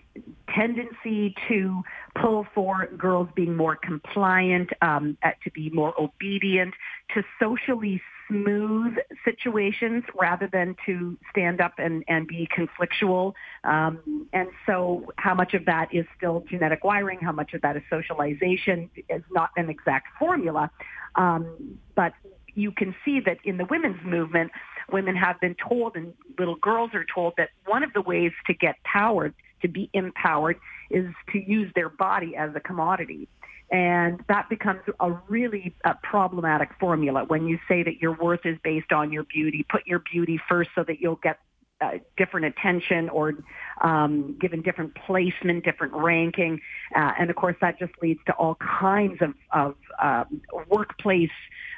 tendency 0.54 1.36
to 1.48 1.84
pull 2.20 2.48
for 2.56 2.88
girls 2.98 3.27
being 3.36 3.56
more 3.56 3.75
compliant, 3.75 4.70
um, 4.82 5.18
to 5.44 5.51
be 5.51 5.70
more 5.70 5.94
obedient, 6.00 6.74
to 7.13 7.24
socially 7.39 8.01
smooth 8.27 8.96
situations 9.24 10.04
rather 10.20 10.50
than 10.51 10.75
to 10.86 11.18
stand 11.30 11.62
up 11.62 11.74
and, 11.77 12.04
and 12.08 12.27
be 12.27 12.48
conflictual. 12.58 13.34
Um, 13.63 14.27
and 14.34 14.50
so 14.65 15.13
how 15.18 15.36
much 15.36 15.54
of 15.54 15.65
that 15.65 15.94
is 15.94 16.06
still 16.18 16.44
genetic 16.50 16.84
wiring, 16.84 17.20
how 17.20 17.32
much 17.32 17.54
of 17.54 17.62
that 17.62 17.75
is 17.75 17.84
socialization 17.89 18.89
is 19.10 19.22
not 19.32 19.50
an 19.58 19.70
exact 19.70 20.08
formula. 20.18 20.72
Um, 21.15 21.77
but 21.96 22.13
you 22.55 22.71
can 22.71 22.95
see 23.03 23.19
that 23.19 23.38
in 23.43 23.57
the 23.57 23.65
women's 23.65 24.03
movement, 24.03 24.51
women 24.91 25.15
have 25.15 25.39
been 25.39 25.55
told 25.55 25.95
and 25.95 26.13
little 26.39 26.55
girls 26.55 26.91
are 26.93 27.05
told 27.13 27.33
that 27.38 27.50
one 27.65 27.83
of 27.83 27.93
the 27.93 28.01
ways 28.01 28.31
to 28.47 28.53
get 28.53 28.75
power, 28.83 29.33
to 29.62 29.67
be 29.67 29.89
empowered, 29.93 30.57
is 30.89 31.13
to 31.31 31.39
use 31.39 31.71
their 31.75 31.89
body 31.89 32.35
as 32.35 32.55
a 32.55 32.59
commodity. 32.59 33.27
And 33.71 34.24
that 34.27 34.47
becomes 34.50 34.81
a 35.00 35.12
really 35.27 35.74
uh, 35.83 35.93
problematic 36.03 36.69
formula 36.79 37.25
when 37.25 37.47
you 37.47 37.57
say 37.67 37.81
that 37.83 38.00
your 38.00 38.13
worth 38.13 38.45
is 38.45 38.57
based 38.63 38.91
on 38.91 39.12
your 39.12 39.24
beauty. 39.24 39.65
Put 39.67 39.88
your 39.88 40.00
beauty 40.00 40.39
first 40.47 40.69
so 40.75 40.83
that 40.83 41.00
you'll 41.00 41.19
get 41.21 41.39
uh, 41.82 41.91
different 42.17 42.46
attention 42.46 43.10
or 43.10 43.34
um, 43.82 44.38
given 44.39 44.62
different 44.62 44.96
placement, 44.96 45.63
different 45.63 45.94
ranking. 45.94 46.60
Uh, 46.96 47.12
and 47.20 47.29
of 47.29 47.36
course, 47.36 47.55
that 47.62 47.77
just 47.79 47.91
leads 48.01 48.20
to 48.25 48.34
all 48.34 48.55
kinds 48.55 49.22
of, 49.22 49.34
of 49.51 49.75
uh, 50.01 50.24
workplace 50.70 51.29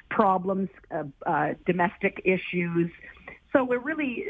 problems, 0.09 0.69
uh, 0.91 1.03
uh, 1.25 1.53
domestic 1.65 2.21
issues. 2.23 2.91
So 3.53 3.63
we're 3.63 3.79
really, 3.79 4.25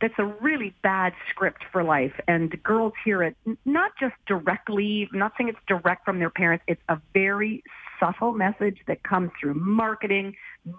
that's 0.00 0.14
a 0.18 0.24
really 0.24 0.74
bad 0.82 1.12
script 1.30 1.64
for 1.70 1.84
life. 1.84 2.14
And 2.26 2.60
girls 2.62 2.92
hear 3.04 3.22
it 3.22 3.36
not 3.64 3.92
just 4.00 4.14
directly, 4.26 5.08
not 5.12 5.32
saying 5.36 5.48
it's 5.48 5.58
direct 5.66 6.04
from 6.04 6.20
their 6.20 6.30
parents, 6.30 6.64
it's 6.66 6.80
a 6.88 6.98
very 7.12 7.62
subtle 8.00 8.32
message 8.32 8.78
that 8.86 9.02
comes 9.02 9.30
through 9.40 9.54
marketing, 9.54 10.34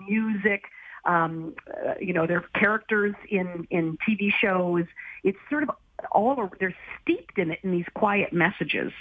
music, 0.08 0.64
um, 1.06 1.56
uh, 1.68 1.94
you 2.00 2.14
know, 2.14 2.28
their 2.28 2.42
characters 2.56 3.14
in, 3.30 3.68
in 3.70 3.98
TV 4.08 4.32
shows. 4.32 4.86
It's 5.24 5.38
sort 5.50 5.64
of 5.64 5.72
all, 6.12 6.50
they're 6.60 6.76
steeped 7.02 7.38
in 7.38 7.52
it 7.52 7.60
in 7.64 7.72
these 7.72 7.86
quiet 7.94 8.34
messages. 8.34 8.92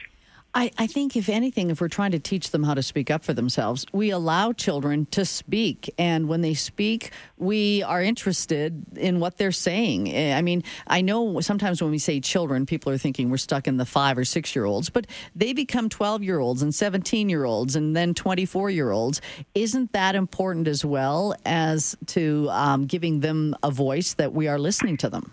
I, 0.55 0.71
I, 0.77 0.87
think, 0.87 1.17
if 1.17 1.31
anything, 1.31 1.71
if 1.71 1.81
we're 1.81 1.89
trying 1.89 2.11
to 2.11 2.19
teach 2.19 2.51
them 2.51 2.63
how 2.63 2.75
to 2.75 2.83
speak 2.83 3.11
up 3.11 3.25
for 3.25 3.33
themselves, 3.33 3.87
we 3.93 4.11
allow 4.11 4.53
children 4.53 5.07
to 5.07 5.25
speak. 5.25 5.93
And 5.97 6.29
when 6.29 6.43
they 6.43 6.53
speak, 6.53 7.11
we 7.39 7.83
are 7.85 8.03
interested 8.03 8.85
in 8.99 9.19
what 9.19 9.39
they're 9.39 9.51
saying. 9.51 10.13
Eh, 10.13 10.37
I 10.37 10.43
mean, 10.43 10.63
I 10.87 11.01
know 11.01 11.41
sometimes 11.41 11.81
when 11.81 11.91
we 11.91 11.99
say 11.99 12.21
children, 12.21 12.67
people 12.67 12.93
are 12.93 12.99
thinking 12.99 13.31
we're 13.31 13.39
stuck 13.39 13.67
in 13.67 13.79
the 13.79 13.87
five 13.87 14.19
or 14.19 14.27
six 14.27 14.55
year 14.55 14.67
olds, 14.67 14.91
but 14.91 15.07
they 15.35 15.55
become 15.55 15.89
12 15.89 16.23
year 16.23 16.39
olds 16.39 16.61
and 16.61 16.75
17 16.75 17.31
year 17.31 17.45
olds 17.45 17.75
and 17.75 17.97
then 17.97 18.13
24 18.13 18.69
year 18.69 18.91
olds. 18.91 19.23
Isn't 19.55 19.93
that 19.95 20.15
important 20.15 20.69
as 20.69 20.85
well 20.85 21.35
as 21.47 21.97
to 22.09 22.49
um, 22.51 22.85
giving 22.85 23.21
them 23.21 23.57
a 23.63 23.71
voice 23.71 24.15
that 24.15 24.35
we 24.35 24.49
are 24.49 24.59
listening 24.59 24.99
to 24.99 25.09
them? 25.09 25.33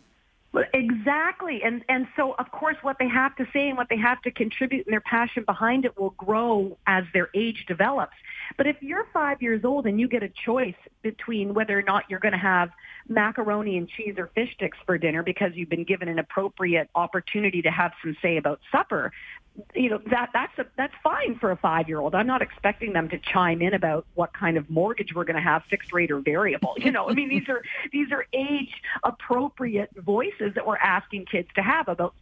Exactly. 0.73 1.61
And 1.63 1.83
and 1.89 2.07
so 2.15 2.33
of 2.39 2.49
course 2.51 2.75
what 2.81 2.97
they 2.97 3.07
have 3.07 3.35
to 3.35 3.45
say 3.53 3.69
and 3.69 3.77
what 3.77 3.87
they 3.89 3.97
have 3.97 4.21
to 4.23 4.31
contribute 4.31 4.87
and 4.87 4.93
their 4.93 5.01
passion 5.01 5.43
behind 5.45 5.85
it 5.85 5.97
will 5.99 6.09
grow 6.11 6.77
as 6.87 7.03
their 7.13 7.29
age 7.35 7.65
develops. 7.67 8.15
But 8.57 8.65
if 8.65 8.77
you're 8.81 9.05
5 9.13 9.41
years 9.41 9.63
old 9.63 9.85
and 9.85 9.99
you 9.99 10.07
get 10.07 10.23
a 10.23 10.29
choice 10.29 10.75
between 11.03 11.53
whether 11.53 11.77
or 11.77 11.83
not 11.83 12.05
you're 12.09 12.19
going 12.19 12.31
to 12.31 12.37
have 12.39 12.71
macaroni 13.09 13.77
and 13.77 13.89
cheese 13.89 14.15
or 14.17 14.27
fish 14.35 14.53
sticks 14.53 14.77
for 14.85 14.97
dinner 14.97 15.23
because 15.23 15.51
you've 15.55 15.69
been 15.69 15.83
given 15.83 16.07
an 16.07 16.19
appropriate 16.19 16.89
opportunity 16.95 17.61
to 17.61 17.71
have 17.71 17.91
some 18.01 18.15
say 18.21 18.37
about 18.37 18.59
supper, 18.71 19.11
you 19.75 19.89
know 19.89 19.99
that 20.09 20.29
that's 20.33 20.57
a, 20.57 20.65
that's 20.77 20.93
fine 21.03 21.37
for 21.37 21.51
a 21.51 21.57
five 21.57 21.87
year 21.89 21.99
old. 21.99 22.15
I'm 22.15 22.27
not 22.27 22.41
expecting 22.41 22.93
them 22.93 23.09
to 23.09 23.17
chime 23.17 23.61
in 23.61 23.73
about 23.73 24.05
what 24.15 24.33
kind 24.33 24.57
of 24.57 24.69
mortgage 24.69 25.13
we're 25.13 25.25
going 25.25 25.35
to 25.35 25.41
have, 25.41 25.63
fixed 25.69 25.91
rate 25.91 26.11
or 26.11 26.19
variable. 26.19 26.75
You 26.77 26.91
know, 26.91 27.09
I 27.09 27.13
mean 27.13 27.29
these 27.29 27.49
are 27.49 27.61
these 27.91 28.11
are 28.11 28.25
age 28.33 28.73
appropriate 29.03 29.89
voices 29.97 30.53
that 30.55 30.65
we're 30.65 30.77
asking 30.77 31.25
kids 31.25 31.49
to 31.55 31.61
have 31.61 31.87
about 31.87 32.13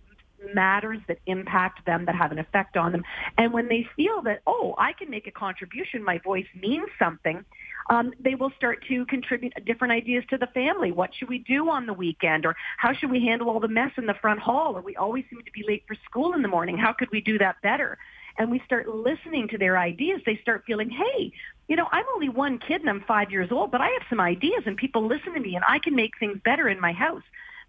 matters 0.54 1.00
that 1.08 1.20
impact 1.26 1.86
them, 1.86 2.06
that 2.06 2.16
have 2.16 2.32
an 2.32 2.40
effect 2.40 2.78
on 2.78 2.92
them. 2.92 3.04
And 3.38 3.54
when 3.54 3.68
they 3.68 3.88
feel 3.96 4.22
that, 4.24 4.42
oh, 4.46 4.76
I 4.78 4.94
can 4.94 5.10
make 5.10 5.28
a 5.28 5.32
contribution, 5.32 6.04
my 6.04 6.20
voice 6.20 6.46
means 6.60 6.88
something, 7.00 7.44
um, 7.90 8.14
they 8.20 8.36
will 8.36 8.52
start 8.58 8.84
to 8.88 9.06
contribute 9.06 9.54
different 9.66 9.94
ideas 9.94 10.24
to 10.30 10.38
the 10.38 10.48
family. 10.48 10.92
What 10.92 11.12
should 11.16 11.30
we 11.30 11.40
do 11.40 11.70
on 11.70 11.86
the 11.86 11.94
weekend? 11.94 12.46
Or 12.46 12.56
how 12.78 12.94
should 12.94 13.12
we 13.12 13.24
handle 13.24 13.50
all 13.50 13.60
the 13.60 13.68
mess 13.68 13.92
in 13.98 14.06
the 14.06 14.14
front 14.16 14.40
hall? 14.40 14.78
Or 14.78 14.82
we 14.82 14.96
always 14.96 15.26
seem 15.30 15.42
to 15.44 15.52
be 15.52 15.64
late 15.68 15.84
for 15.88 15.96
school 16.06 16.34
in 16.34 16.42
the 16.42 16.48
morning. 16.48 16.78
How 16.78 16.94
could 16.94 17.10
we 17.12 17.22
do 17.22 17.38
that 17.38 17.62
better? 17.62 17.98
And 18.38 18.52
we 18.52 18.62
start 18.66 18.88
listening 18.88 19.48
to 19.50 19.58
their 19.58 19.78
ideas. 19.78 20.22
They 20.26 20.38
start 20.42 20.64
feeling, 20.68 20.90
hey, 20.90 21.32
you 21.68 21.76
know, 21.76 21.88
I'm 21.92 22.06
only 22.14 22.30
one 22.30 22.60
kid 22.60 22.82
and 22.82 22.90
I'm 22.90 23.04
five 23.08 23.32
years 23.32 23.52
old, 23.52 23.72
but 23.72 23.82
I 23.82 23.88
have 23.88 24.04
some 24.10 24.20
ideas 24.20 24.64
and 24.66 24.78
people 24.78 25.08
listen 25.08 25.34
to 25.34 25.40
me 25.40 25.56
and 25.56 25.66
I 25.68 25.80
can 25.80 25.96
make 25.96 26.12
things 26.20 26.38
better 26.44 26.70
in 26.70 26.80
my 26.80 26.92
house 26.92 27.24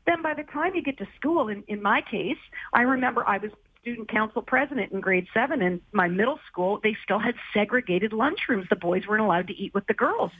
then 0.08 0.22
by 0.22 0.32
the 0.32 0.42
time 0.44 0.74
you 0.74 0.82
get 0.82 0.96
to 0.98 1.06
school, 1.16 1.48
in, 1.48 1.62
in 1.68 1.82
my 1.82 2.00
case, 2.00 2.38
I 2.72 2.82
remember 2.82 3.28
I 3.28 3.36
was 3.36 3.50
student 3.80 4.08
council 4.08 4.42
president 4.42 4.92
in 4.92 5.00
grade 5.00 5.26
seven 5.32 5.62
in 5.62 5.80
my 5.92 6.08
middle 6.08 6.38
school, 6.50 6.80
they 6.82 6.96
still 7.02 7.18
had 7.18 7.34
segregated 7.54 8.12
lunchrooms. 8.12 8.68
The 8.68 8.76
boys 8.76 9.02
weren't 9.08 9.22
allowed 9.22 9.46
to 9.48 9.54
eat 9.54 9.74
with 9.74 9.86
the 9.86 9.94
girls. 9.94 10.30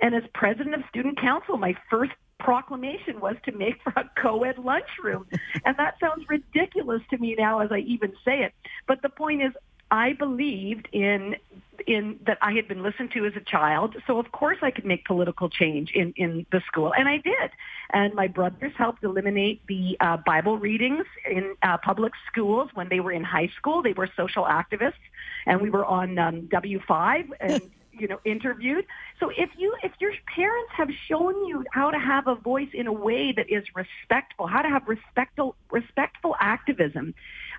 And 0.00 0.14
as 0.14 0.22
president 0.34 0.74
of 0.74 0.82
student 0.88 1.20
council, 1.20 1.56
my 1.56 1.74
first 1.90 2.12
proclamation 2.38 3.20
was 3.20 3.36
to 3.44 3.52
make 3.52 3.82
for 3.82 3.92
a 3.96 4.10
co-ed 4.20 4.58
lunchroom. 4.58 5.26
and 5.64 5.76
that 5.78 5.94
sounds 6.00 6.24
ridiculous 6.28 7.02
to 7.10 7.18
me 7.18 7.34
now 7.38 7.60
as 7.60 7.70
I 7.72 7.78
even 7.78 8.12
say 8.24 8.40
it. 8.40 8.52
But 8.86 9.02
the 9.02 9.08
point 9.08 9.42
is, 9.42 9.52
I 9.90 10.12
believed 10.14 10.88
in 10.92 11.36
in 11.86 12.18
that 12.26 12.38
I 12.42 12.52
had 12.52 12.66
been 12.66 12.82
listened 12.82 13.12
to 13.12 13.26
as 13.26 13.34
a 13.36 13.40
child, 13.40 13.96
so 14.06 14.18
of 14.18 14.32
course 14.32 14.58
I 14.62 14.70
could 14.70 14.84
make 14.84 15.04
political 15.04 15.48
change 15.48 15.92
in 15.92 16.12
in 16.16 16.46
the 16.50 16.60
school, 16.66 16.92
and 16.92 17.08
I 17.08 17.18
did. 17.18 17.50
And 17.90 18.14
my 18.14 18.26
brothers 18.26 18.72
helped 18.76 19.04
eliminate 19.04 19.60
the 19.68 19.96
uh, 20.00 20.16
Bible 20.16 20.58
readings 20.58 21.04
in 21.30 21.54
uh, 21.62 21.78
public 21.78 22.12
schools 22.30 22.70
when 22.74 22.88
they 22.88 23.00
were 23.00 23.12
in 23.12 23.22
high 23.22 23.50
school. 23.56 23.82
They 23.82 23.92
were 23.92 24.08
social 24.16 24.44
activists, 24.44 24.94
and 25.46 25.60
we 25.60 25.70
were 25.70 25.84
on 25.84 26.18
um, 26.18 26.48
W5 26.52 27.28
and. 27.40 27.62
you 27.98 28.06
know 28.06 28.20
interviewed 28.26 28.84
so 29.18 29.30
if 29.30 29.48
you 29.56 29.74
if 29.82 29.92
your 30.00 30.12
parents 30.34 30.70
have 30.76 30.90
shown 31.08 31.46
you 31.46 31.64
how 31.72 31.90
to 31.90 31.98
have 31.98 32.26
a 32.26 32.34
voice 32.34 32.68
in 32.74 32.86
a 32.86 32.92
way 32.92 33.32
that 33.32 33.48
is 33.48 33.64
respectful 33.74 34.46
how 34.46 34.60
to 34.60 34.68
have 34.68 34.86
respectful 34.86 35.56
respectful 35.70 36.36
activism 36.38 37.14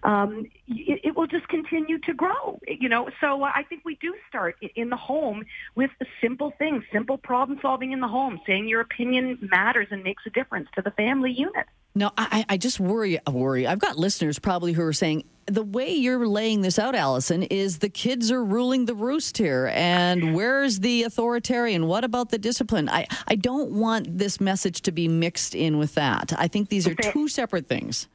um, 0.08 0.46
it, 0.70 1.02
it, 1.04 1.16
will 1.18 1.28
just 1.28 1.50
continue 1.50 2.00
to 2.00 2.14
grow. 2.14 2.60
You 2.66 2.88
know, 2.88 3.10
so 3.20 3.44
I 3.44 3.64
think 3.68 3.82
we 3.84 3.96
do 3.96 4.16
start 4.30 4.56
in 4.76 4.90
the 4.90 4.96
home 4.96 5.44
with 5.76 5.92
simple 6.22 6.54
things, 6.58 6.84
simple 6.94 7.18
problem 7.18 7.60
solving 7.62 7.92
in 7.92 8.00
the 8.00 8.08
home, 8.08 8.40
saying 8.48 8.70
your 8.70 8.80
opinion 8.80 9.38
matters 9.52 9.88
and 9.92 10.04
makes 10.04 10.24
a 10.26 10.30
difference 10.30 10.70
to 10.76 10.82
the 10.82 10.92
family 10.92 11.34
unit. 11.34 11.66
No, 11.94 12.12
I, 12.18 12.46
I 12.48 12.58
just 12.58 12.80
worry. 12.80 13.20
Worry. 13.30 13.68
I've 13.68 13.80
got 13.80 13.98
listeners 13.98 14.40
probably 14.40 14.72
who 14.72 14.84
are 14.84 14.94
saying 14.94 15.26
the 15.46 15.64
way 15.64 15.92
you're 15.92 16.26
laying 16.28 16.62
this 16.62 16.80
out, 16.80 16.96
Alyson, 16.96 17.44
is 17.44 17.80
the 17.80 17.90
kids 17.90 18.32
are 18.32 18.44
ruling 18.44 18.86
the 18.86 18.96
roost 18.96 19.38
here. 19.38 19.72
And 19.74 20.36
where's 20.36 20.80
the 20.80 21.04
authoritarian? 21.04 21.88
What 21.88 22.06
about 22.06 22.30
the 22.30 22.38
discipline? 22.38 22.88
I, 22.88 23.08
I 23.28 23.36
don't 23.36 23.72
want 23.72 24.18
this 24.18 24.40
message 24.40 24.84
to 24.84 24.92
be 24.94 25.10
mixed 25.10 25.54
in 25.54 25.78
with 25.80 25.96
that. 25.96 26.32
I 26.38 26.48
think 26.48 26.70
these 26.70 26.88
are 26.88 26.96
two 26.96 27.28
separate 27.28 27.68
things. 27.68 28.08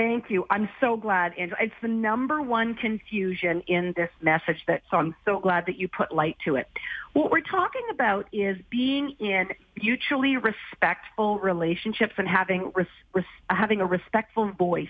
Thank 0.00 0.30
you. 0.30 0.46
I'm 0.48 0.66
so 0.80 0.96
glad, 0.96 1.34
Angela. 1.36 1.58
It's 1.60 1.74
the 1.82 1.88
number 1.88 2.40
one 2.40 2.74
confusion 2.74 3.62
in 3.66 3.92
this 3.98 4.08
message 4.22 4.64
that 4.66 4.80
so 4.90 4.96
I'm 4.96 5.14
so 5.26 5.38
glad 5.38 5.66
that 5.66 5.76
you 5.76 5.88
put 5.88 6.10
light 6.10 6.38
to 6.46 6.56
it. 6.56 6.68
What 7.12 7.30
we're 7.30 7.42
talking 7.42 7.84
about 7.90 8.26
is 8.32 8.56
being 8.70 9.14
in 9.20 9.48
mutually 9.76 10.38
respectful 10.38 11.38
relationships 11.38 12.14
and 12.16 12.26
having 12.26 12.72
res, 12.74 12.86
res, 13.12 13.26
having 13.50 13.82
a 13.82 13.84
respectful 13.84 14.50
voice 14.52 14.88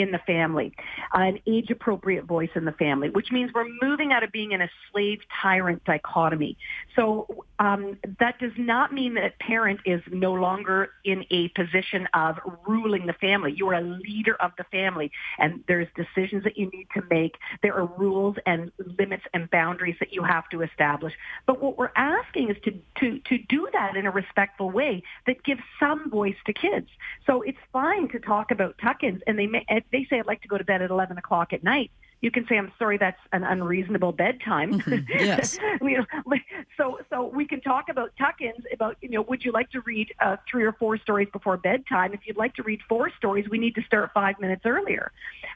in 0.00 0.10
the 0.10 0.18
family, 0.26 0.72
an 1.12 1.38
age 1.46 1.70
appropriate 1.70 2.24
voice 2.24 2.50
in 2.54 2.64
the 2.64 2.72
family, 2.72 3.10
which 3.10 3.30
means 3.30 3.52
we're 3.54 3.68
moving 3.82 4.12
out 4.12 4.22
of 4.22 4.32
being 4.32 4.52
in 4.52 4.60
a 4.60 4.70
slave 4.90 5.20
tyrant 5.42 5.84
dichotomy. 5.84 6.56
So 6.96 7.44
um, 7.58 7.98
that 8.18 8.38
does 8.38 8.52
not 8.56 8.92
mean 8.92 9.14
that 9.14 9.38
parent 9.38 9.80
is 9.84 10.02
no 10.10 10.32
longer 10.32 10.90
in 11.04 11.24
a 11.30 11.48
position 11.48 12.08
of 12.14 12.38
ruling 12.66 13.06
the 13.06 13.12
family. 13.14 13.52
You 13.56 13.68
are 13.68 13.74
a 13.74 13.82
leader 13.82 14.36
of 14.40 14.52
the 14.56 14.64
family, 14.64 15.12
and 15.38 15.62
there's 15.68 15.88
decisions 15.94 16.44
that 16.44 16.56
you 16.56 16.70
need 16.70 16.88
to 16.94 17.02
make. 17.10 17.36
There 17.62 17.74
are 17.74 17.86
rules 17.86 18.36
and 18.46 18.72
limits 18.98 19.24
and 19.34 19.50
boundaries 19.50 19.96
that 20.00 20.12
you 20.12 20.22
have 20.22 20.48
to 20.50 20.62
establish. 20.62 21.12
But 21.46 21.62
what 21.62 21.76
we're 21.76 21.92
asking 21.96 22.50
is 22.50 22.56
to 22.64 22.72
to 23.00 23.18
to 23.18 23.38
do 23.48 23.68
that 23.72 23.96
in 23.96 24.06
a 24.06 24.10
respectful 24.10 24.70
way 24.70 25.02
that 25.26 25.42
gives 25.44 25.60
some 25.78 26.10
voice 26.10 26.36
to 26.46 26.52
kids. 26.52 26.88
So 27.26 27.42
it's 27.42 27.58
fine 27.72 28.08
to 28.08 28.18
talk 28.18 28.50
about 28.50 28.78
tuck-ins, 28.78 29.22
and 29.26 29.38
they 29.38 29.46
may 29.46 29.64
they 29.92 30.06
say 30.08 30.18
I'd 30.18 30.26
like 30.26 30.42
to 30.42 30.48
go 30.48 30.58
to 30.58 30.64
bed 30.64 30.82
at 30.82 30.90
11 30.90 31.18
o'clock 31.18 31.52
at 31.52 31.64
night, 31.64 31.90
you 32.20 32.30
can 32.30 32.46
say, 32.46 32.58
"I'm 32.58 32.72
sorry, 32.78 32.98
that's 32.98 33.20
an 33.32 33.44
unreasonable 33.44 34.12
bedtime." 34.12 34.80
Mm-hmm. 34.80 35.10
Yes. 35.10 35.58
so, 36.76 36.98
so 37.10 37.26
we 37.26 37.46
can 37.46 37.60
talk 37.60 37.88
about 37.88 38.12
tuck-ins. 38.18 38.64
About 38.72 38.96
you 39.00 39.10
know, 39.10 39.22
would 39.22 39.44
you 39.44 39.52
like 39.52 39.70
to 39.70 39.80
read 39.82 40.12
uh, 40.20 40.36
three 40.50 40.64
or 40.64 40.72
four 40.72 40.98
stories 40.98 41.28
before 41.32 41.56
bedtime? 41.56 42.12
If 42.12 42.20
you'd 42.24 42.36
like 42.36 42.54
to 42.54 42.62
read 42.62 42.80
four 42.88 43.10
stories, 43.16 43.48
we 43.48 43.58
need 43.58 43.74
to 43.76 43.82
start 43.82 44.10
five 44.12 44.38
minutes 44.40 44.62
earlier. 44.64 45.12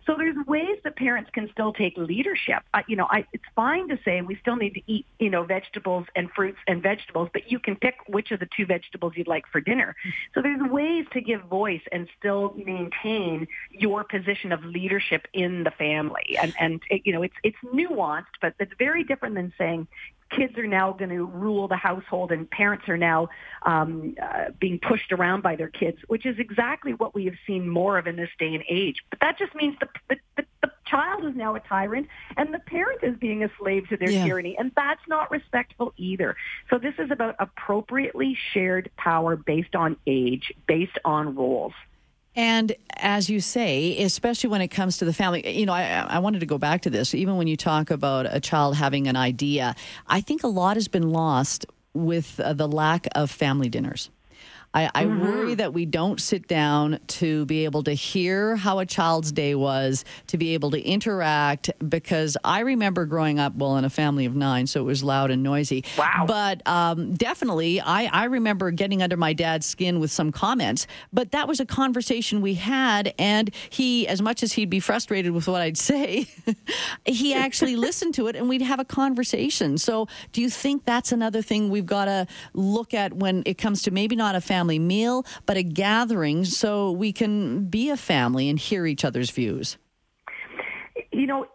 So 0.06 0.14
there's 0.16 0.36
ways 0.46 0.78
that 0.84 0.96
parents 0.96 1.30
can 1.32 1.50
still 1.52 1.72
take 1.72 1.96
leadership. 1.96 2.62
Uh, 2.72 2.82
you 2.86 2.96
know, 2.96 3.06
I, 3.10 3.26
it's 3.32 3.44
fine 3.54 3.88
to 3.88 3.98
say 4.04 4.20
we 4.22 4.36
still 4.36 4.56
need 4.56 4.74
to 4.74 4.82
eat 4.86 5.06
you 5.18 5.30
know 5.30 5.44
vegetables 5.44 6.06
and 6.16 6.30
fruits 6.30 6.58
and 6.66 6.82
vegetables, 6.82 7.28
but 7.32 7.50
you 7.50 7.58
can 7.58 7.76
pick 7.76 7.96
which 8.08 8.30
of 8.30 8.40
the 8.40 8.48
two 8.56 8.66
vegetables 8.66 9.12
you'd 9.16 9.28
like 9.28 9.46
for 9.50 9.60
dinner. 9.60 9.96
So 10.34 10.42
there's 10.42 10.62
ways 10.70 11.06
to 11.12 11.20
give 11.20 11.42
voice 11.42 11.82
and 11.92 12.08
still 12.18 12.54
maintain 12.56 13.48
your 13.70 14.04
position 14.04 14.52
of 14.52 14.64
leadership 14.64 15.26
in 15.32 15.64
the 15.64 15.70
family. 15.70 16.36
And 16.40 16.53
and 16.58 16.82
it, 16.90 17.02
you 17.04 17.12
know 17.12 17.22
it's 17.22 17.34
it's 17.42 17.56
nuanced, 17.64 18.24
but 18.40 18.54
it's 18.58 18.72
very 18.78 19.04
different 19.04 19.34
than 19.34 19.52
saying 19.58 19.88
kids 20.30 20.56
are 20.58 20.66
now 20.66 20.92
going 20.92 21.10
to 21.10 21.24
rule 21.24 21.68
the 21.68 21.76
household 21.76 22.32
and 22.32 22.50
parents 22.50 22.88
are 22.88 22.96
now 22.96 23.28
um, 23.62 24.14
uh, 24.20 24.46
being 24.58 24.78
pushed 24.78 25.12
around 25.12 25.42
by 25.42 25.56
their 25.56 25.68
kids, 25.68 25.98
which 26.08 26.26
is 26.26 26.38
exactly 26.38 26.92
what 26.92 27.14
we 27.14 27.24
have 27.26 27.34
seen 27.46 27.68
more 27.68 27.98
of 27.98 28.06
in 28.06 28.16
this 28.16 28.30
day 28.38 28.54
and 28.54 28.64
age. 28.68 28.96
But 29.10 29.20
that 29.20 29.38
just 29.38 29.54
means 29.54 29.76
the, 29.80 29.88
the, 30.08 30.16
the, 30.36 30.44
the 30.62 30.70
child 30.86 31.24
is 31.24 31.36
now 31.36 31.54
a 31.54 31.60
tyrant 31.60 32.08
and 32.36 32.52
the 32.52 32.58
parent 32.58 33.02
is 33.02 33.16
being 33.18 33.44
a 33.44 33.50
slave 33.58 33.88
to 33.88 33.96
their 33.96 34.10
yeah. 34.10 34.24
tyranny. 34.24 34.56
And 34.58 34.72
that's 34.74 35.02
not 35.08 35.30
respectful 35.30 35.92
either. 35.96 36.36
So 36.70 36.78
this 36.78 36.94
is 36.98 37.10
about 37.10 37.36
appropriately 37.38 38.36
shared 38.52 38.90
power 38.96 39.36
based 39.36 39.74
on 39.74 39.96
age, 40.06 40.52
based 40.66 40.98
on 41.04 41.34
roles. 41.34 41.72
And 42.36 42.74
as 42.96 43.30
you 43.30 43.40
say, 43.40 44.02
especially 44.02 44.50
when 44.50 44.60
it 44.60 44.68
comes 44.68 44.98
to 44.98 45.04
the 45.04 45.12
family, 45.12 45.56
you 45.56 45.66
know, 45.66 45.72
I, 45.72 46.06
I, 46.08 46.18
wanted 46.18 46.40
to 46.40 46.46
go 46.46 46.58
back 46.58 46.82
to 46.82 46.90
this. 46.90 47.14
Even 47.14 47.36
when 47.36 47.46
you 47.46 47.56
talk 47.56 47.90
about 47.90 48.26
a 48.28 48.40
child 48.40 48.74
having 48.74 49.06
an 49.06 49.14
idea, 49.14 49.76
I 50.08 50.20
think 50.20 50.42
a 50.42 50.48
lot 50.48 50.76
has 50.76 50.88
been 50.88 51.10
lost 51.10 51.66
with 51.92 52.40
uh, 52.40 52.52
the 52.52 52.66
lack 52.66 53.06
of 53.14 53.30
family 53.30 53.68
dinners. 53.68 54.10
I, 54.74 54.90
I 54.94 55.04
mm-hmm. 55.04 55.22
worry 55.22 55.54
that 55.54 55.72
we 55.72 55.86
don't 55.86 56.20
sit 56.20 56.48
down 56.48 56.98
to 57.06 57.46
be 57.46 57.64
able 57.64 57.84
to 57.84 57.92
hear 57.92 58.56
how 58.56 58.80
a 58.80 58.86
child's 58.86 59.30
day 59.30 59.54
was, 59.54 60.04
to 60.26 60.36
be 60.36 60.54
able 60.54 60.72
to 60.72 60.82
interact, 60.82 61.70
because 61.88 62.36
I 62.42 62.60
remember 62.60 63.06
growing 63.06 63.38
up, 63.38 63.54
well, 63.54 63.76
in 63.76 63.84
a 63.84 63.90
family 63.90 64.26
of 64.26 64.34
nine, 64.34 64.66
so 64.66 64.80
it 64.80 64.84
was 64.84 65.04
loud 65.04 65.30
and 65.30 65.42
noisy. 65.42 65.84
Wow. 65.96 66.24
But 66.26 66.66
um, 66.66 67.14
definitely, 67.14 67.80
I, 67.80 68.06
I 68.06 68.24
remember 68.24 68.72
getting 68.72 69.00
under 69.00 69.16
my 69.16 69.32
dad's 69.32 69.66
skin 69.66 70.00
with 70.00 70.10
some 70.10 70.32
comments, 70.32 70.88
but 71.12 71.30
that 71.30 71.46
was 71.46 71.60
a 71.60 71.66
conversation 71.66 72.40
we 72.40 72.54
had. 72.54 73.14
And 73.18 73.54
he, 73.70 74.08
as 74.08 74.20
much 74.20 74.42
as 74.42 74.54
he'd 74.54 74.70
be 74.70 74.80
frustrated 74.80 75.32
with 75.32 75.46
what 75.46 75.62
I'd 75.62 75.78
say, 75.78 76.26
he 77.04 77.32
actually 77.32 77.76
listened 77.84 78.14
to 78.14 78.26
it 78.26 78.34
and 78.34 78.48
we'd 78.48 78.62
have 78.62 78.80
a 78.80 78.84
conversation. 78.84 79.78
So 79.78 80.08
do 80.32 80.42
you 80.42 80.50
think 80.50 80.84
that's 80.84 81.12
another 81.12 81.42
thing 81.42 81.70
we've 81.70 81.86
got 81.86 82.06
to 82.06 82.26
look 82.54 82.92
at 82.92 83.12
when 83.12 83.44
it 83.46 83.56
comes 83.58 83.82
to 83.82 83.92
maybe 83.92 84.16
not 84.16 84.34
a 84.34 84.40
family? 84.40 84.63
Family 84.64 84.78
meal, 84.78 85.26
but 85.44 85.58
a 85.58 85.62
gathering 85.62 86.44
so 86.46 86.90
we 86.90 87.12
can 87.12 87.66
be 87.66 87.90
a 87.90 87.96
family 87.96 88.48
and 88.48 88.58
hear 88.58 88.86
each 88.86 89.04
other's 89.04 89.30
views? 89.30 89.76
You 91.12 91.26
know, 91.26 91.46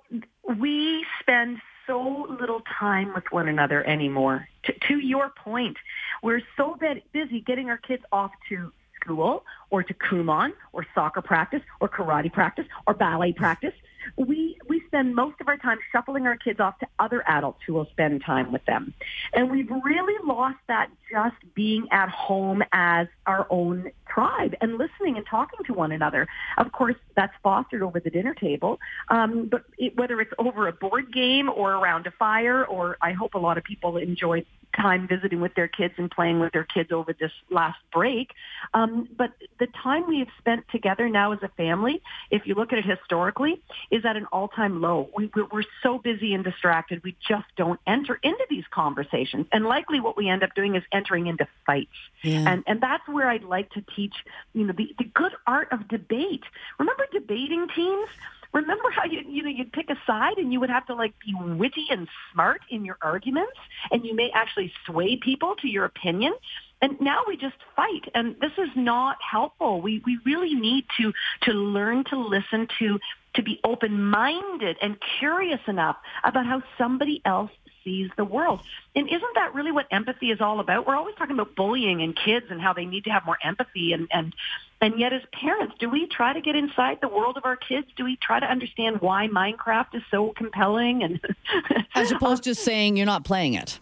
we 0.60 1.04
spend 1.20 1.58
so 1.88 2.28
little 2.40 2.62
time 2.80 3.12
with 3.16 3.24
one 3.32 3.48
another 3.48 3.84
anymore. 3.88 4.48
To, 4.66 4.74
to 4.88 5.00
your 5.00 5.32
point, 5.44 5.78
we're 6.22 6.44
so 6.56 6.78
busy 7.12 7.42
getting 7.42 7.72
our 7.72 7.78
kids 7.78 8.04
off 8.12 8.32
to 8.50 8.72
school 9.02 9.44
or 9.70 9.84
to 9.84 9.94
Kumon 9.94 10.54
or 10.74 10.86
soccer 10.96 11.22
practice 11.22 11.62
or 11.80 11.90
karate 11.90 12.32
practice 12.32 12.66
or 12.88 12.94
ballet 12.94 13.34
practice 13.34 13.74
we 14.16 14.58
we 14.68 14.82
spend 14.88 15.16
most 15.16 15.40
of 15.42 15.48
our 15.48 15.58
time 15.58 15.78
shuffling 15.92 16.28
our 16.28 16.38
kids 16.38 16.60
off 16.60 16.78
to 16.80 16.88
other 17.00 17.24
adults 17.28 17.60
who 17.66 17.74
will 17.74 17.88
spend 17.92 18.24
time 18.24 18.52
with 18.52 18.64
them. 18.66 18.94
And 19.34 19.50
we've 19.50 19.70
really 19.70 20.16
lost 20.26 20.58
that 20.68 20.90
just 21.12 21.36
being 21.54 21.88
at 21.92 22.10
home 22.10 22.64
as 22.72 23.08
our 23.26 23.48
own 23.50 23.92
tribe 24.08 24.56
and 24.62 24.78
listening 24.78 25.18
and 25.18 25.26
talking 25.26 25.60
to 25.66 25.74
one 25.74 25.92
another. 25.92 26.28
Of 26.58 26.72
course, 26.72 26.96
that's 27.16 27.34
fostered 27.44 27.82
over 27.82 28.00
the 28.00 28.10
dinner 28.10 28.34
table, 28.34 28.80
um, 29.10 29.48
but 29.48 29.64
it, 29.78 29.96
whether 29.98 30.20
it's 30.22 30.34
over 30.38 30.68
a 30.68 30.74
board 30.74 31.14
game 31.14 31.50
or 31.50 31.74
around 31.74 32.08
a 32.08 32.12
fire, 32.12 32.66
or 32.66 32.98
I 33.02 33.12
hope 33.12 33.34
a 33.36 33.40
lot 33.40 33.58
of 33.58 33.64
people 33.64 33.98
enjoy 33.98 34.46
time 34.76 35.08
visiting 35.08 35.42
with 35.42 35.54
their 35.56 35.68
kids 35.68 35.94
and 35.98 36.10
playing 36.12 36.40
with 36.40 36.54
their 36.54 36.64
kids 36.64 36.92
over 36.92 37.14
this 37.14 37.32
last 37.50 37.80
break. 37.92 38.32
Um, 38.74 39.08
but 39.18 39.32
the 39.60 39.68
time 39.68 40.08
we 40.08 40.20
have 40.20 40.30
spent 40.38 40.66
together 40.70 41.10
now 41.10 41.32
as 41.34 41.40
a 41.44 41.50
family, 41.50 42.02
if 42.32 42.48
you 42.48 42.56
look 42.56 42.74
at 42.74 42.80
it 42.80 42.86
historically, 42.86 43.62
is 43.92 44.06
at 44.06 44.16
an 44.16 44.26
all-time 44.32 44.82
low. 44.82 45.10
We, 45.16 45.30
we're 45.52 45.64
so 45.84 45.98
busy 45.98 46.34
and 46.34 46.44
distracted, 46.44 47.04
we 47.04 47.16
just 47.28 47.46
don't 47.56 47.80
enter 47.86 48.20
into 48.24 48.46
these 48.50 48.66
conversations. 48.72 49.48
And 49.52 49.66
likely 49.66 50.00
what 50.00 50.18
we 50.18 50.30
end 50.30 50.44
up 50.44 50.56
doing 50.56 50.76
is 50.76 50.84
entering 50.92 51.28
into 51.28 51.48
fights. 51.66 51.90
Yeah. 52.24 52.50
And, 52.50 52.64
and 52.66 52.82
that's 52.82 53.08
where 53.08 53.30
I'd 53.30 53.44
like 53.44 53.70
to 53.72 53.84
teach, 53.96 54.16
you 54.54 54.66
know, 54.66 54.74
the, 54.74 54.94
the 54.98 55.06
good 55.06 55.34
art 55.46 55.72
of 55.72 55.88
debate. 55.88 56.44
Remember 56.80 57.06
debating 57.12 57.68
teams? 57.76 58.10
Remember 58.54 58.90
how 58.92 59.06
you 59.06 59.22
you 59.28 59.44
know 59.44 59.50
you'd 59.50 59.72
pick 59.72 59.90
a 59.90 59.96
side 60.08 60.38
and 60.38 60.52
you 60.52 60.60
would 60.60 60.70
have 60.70 60.86
to 60.88 60.96
like 60.96 61.14
be 61.26 61.34
witty 61.56 61.86
and 61.90 62.08
smart 62.32 62.62
in 62.70 62.86
your 62.86 62.98
arguments 63.02 63.58
and 63.92 64.06
you 64.06 64.16
may 64.16 64.32
actually 64.34 64.72
sway 64.86 65.18
people 65.18 65.56
to 65.62 65.68
your 65.68 65.86
opinion. 65.86 66.34
And 66.82 67.00
now 67.02 67.24
we 67.28 67.36
just 67.36 67.58
fight 67.76 68.10
and 68.16 68.36
this 68.40 68.54
is 68.58 68.70
not 68.76 69.18
helpful. 69.22 69.82
We 69.82 70.02
we 70.06 70.18
really 70.26 70.56
need 70.56 70.86
to 71.00 71.14
to 71.44 71.52
learn 71.52 72.04
to 72.06 72.18
listen 72.18 72.68
to 72.80 73.00
to 73.36 73.44
be 73.44 73.60
open 73.64 74.04
minded 74.04 74.78
and 74.82 74.98
curious 75.20 75.62
enough 75.68 75.98
about 76.24 76.46
how 76.46 76.64
somebody 76.78 77.22
else 77.26 77.52
sees 77.90 78.10
the 78.18 78.26
world. 78.26 78.62
And 78.96 79.08
isn't 79.08 79.36
that 79.36 79.54
really 79.54 79.72
what 79.72 79.88
empathy 79.92 80.32
is 80.32 80.42
all 80.42 80.60
about? 80.60 80.86
We're 80.86 80.96
always 80.96 81.16
talking 81.16 81.34
about 81.34 81.56
bullying 81.56 82.02
and 82.02 82.16
kids 82.16 82.46
and 82.50 82.62
how 82.62 82.74
they 82.74 82.86
need 82.86 83.06
to 83.06 83.10
have 83.10 83.26
more 83.26 83.38
empathy 83.44 83.94
and 83.94 84.08
and 84.12 84.34
and 84.82 84.98
yet 84.98 85.12
as 85.12 85.22
parents, 85.34 85.76
do 85.80 85.90
we 85.90 86.08
try 86.08 86.32
to 86.32 86.40
get 86.40 86.56
inside 86.56 87.00
the 87.02 87.10
world 87.10 87.36
of 87.36 87.44
our 87.44 87.58
kids? 87.58 87.88
Do 87.98 88.06
we 88.06 88.16
try 88.16 88.40
to 88.40 88.46
understand 88.46 89.02
why 89.02 89.28
Minecraft 89.28 89.96
is 89.96 90.04
so 90.10 90.32
compelling 90.38 91.04
and 91.04 91.20
as 91.96 92.12
opposed 92.12 92.44
to 92.44 92.56
saying 92.56 92.96
you're 92.96 93.06
not 93.06 93.26
playing 93.26 93.56
it? 93.56 93.80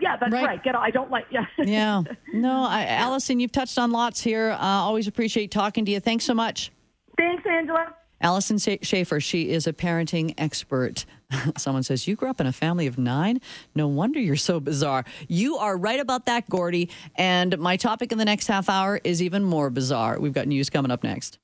Yeah, 0.00 0.16
that's 0.16 0.32
right. 0.32 0.44
right. 0.44 0.64
Get 0.64 0.74
I 0.74 0.90
don't 0.90 1.12
like. 1.12 1.26
Yeah. 1.30 1.46
yeah. 1.58 2.02
No, 2.32 2.64
I, 2.64 2.86
Alyson, 2.86 3.38
you've 3.38 3.52
touched 3.52 3.78
on 3.78 3.92
lots 3.92 4.20
here. 4.20 4.50
Uh, 4.50 4.58
always 4.58 5.06
appreciate 5.06 5.52
talking 5.52 5.84
to 5.84 5.92
you. 5.92 6.00
Thanks 6.00 6.24
so 6.24 6.34
much. 6.34 6.72
Thanks, 7.16 7.44
Angela. 7.46 7.94
Alyson 8.22 8.56
Schafer, 8.56 9.22
she 9.22 9.50
is 9.50 9.66
a 9.66 9.72
parenting 9.72 10.34
expert. 10.38 11.04
Someone 11.56 11.82
says, 11.82 12.06
You 12.06 12.16
grew 12.16 12.28
up 12.28 12.40
in 12.40 12.46
a 12.46 12.52
family 12.52 12.86
of 12.86 12.98
nine? 12.98 13.40
No 13.74 13.88
wonder 13.88 14.18
you're 14.18 14.36
so 14.36 14.60
bizarre. 14.60 15.04
You 15.28 15.56
are 15.58 15.76
right 15.76 16.00
about 16.00 16.26
that, 16.26 16.48
Gordy. 16.48 16.90
And 17.16 17.58
my 17.58 17.76
topic 17.76 18.12
in 18.12 18.18
the 18.18 18.24
next 18.24 18.46
half 18.46 18.68
hour 18.68 19.00
is 19.04 19.22
even 19.22 19.44
more 19.44 19.70
bizarre. 19.70 20.18
We've 20.18 20.32
got 20.32 20.46
news 20.46 20.70
coming 20.70 20.90
up 20.90 21.02
next. 21.04 21.38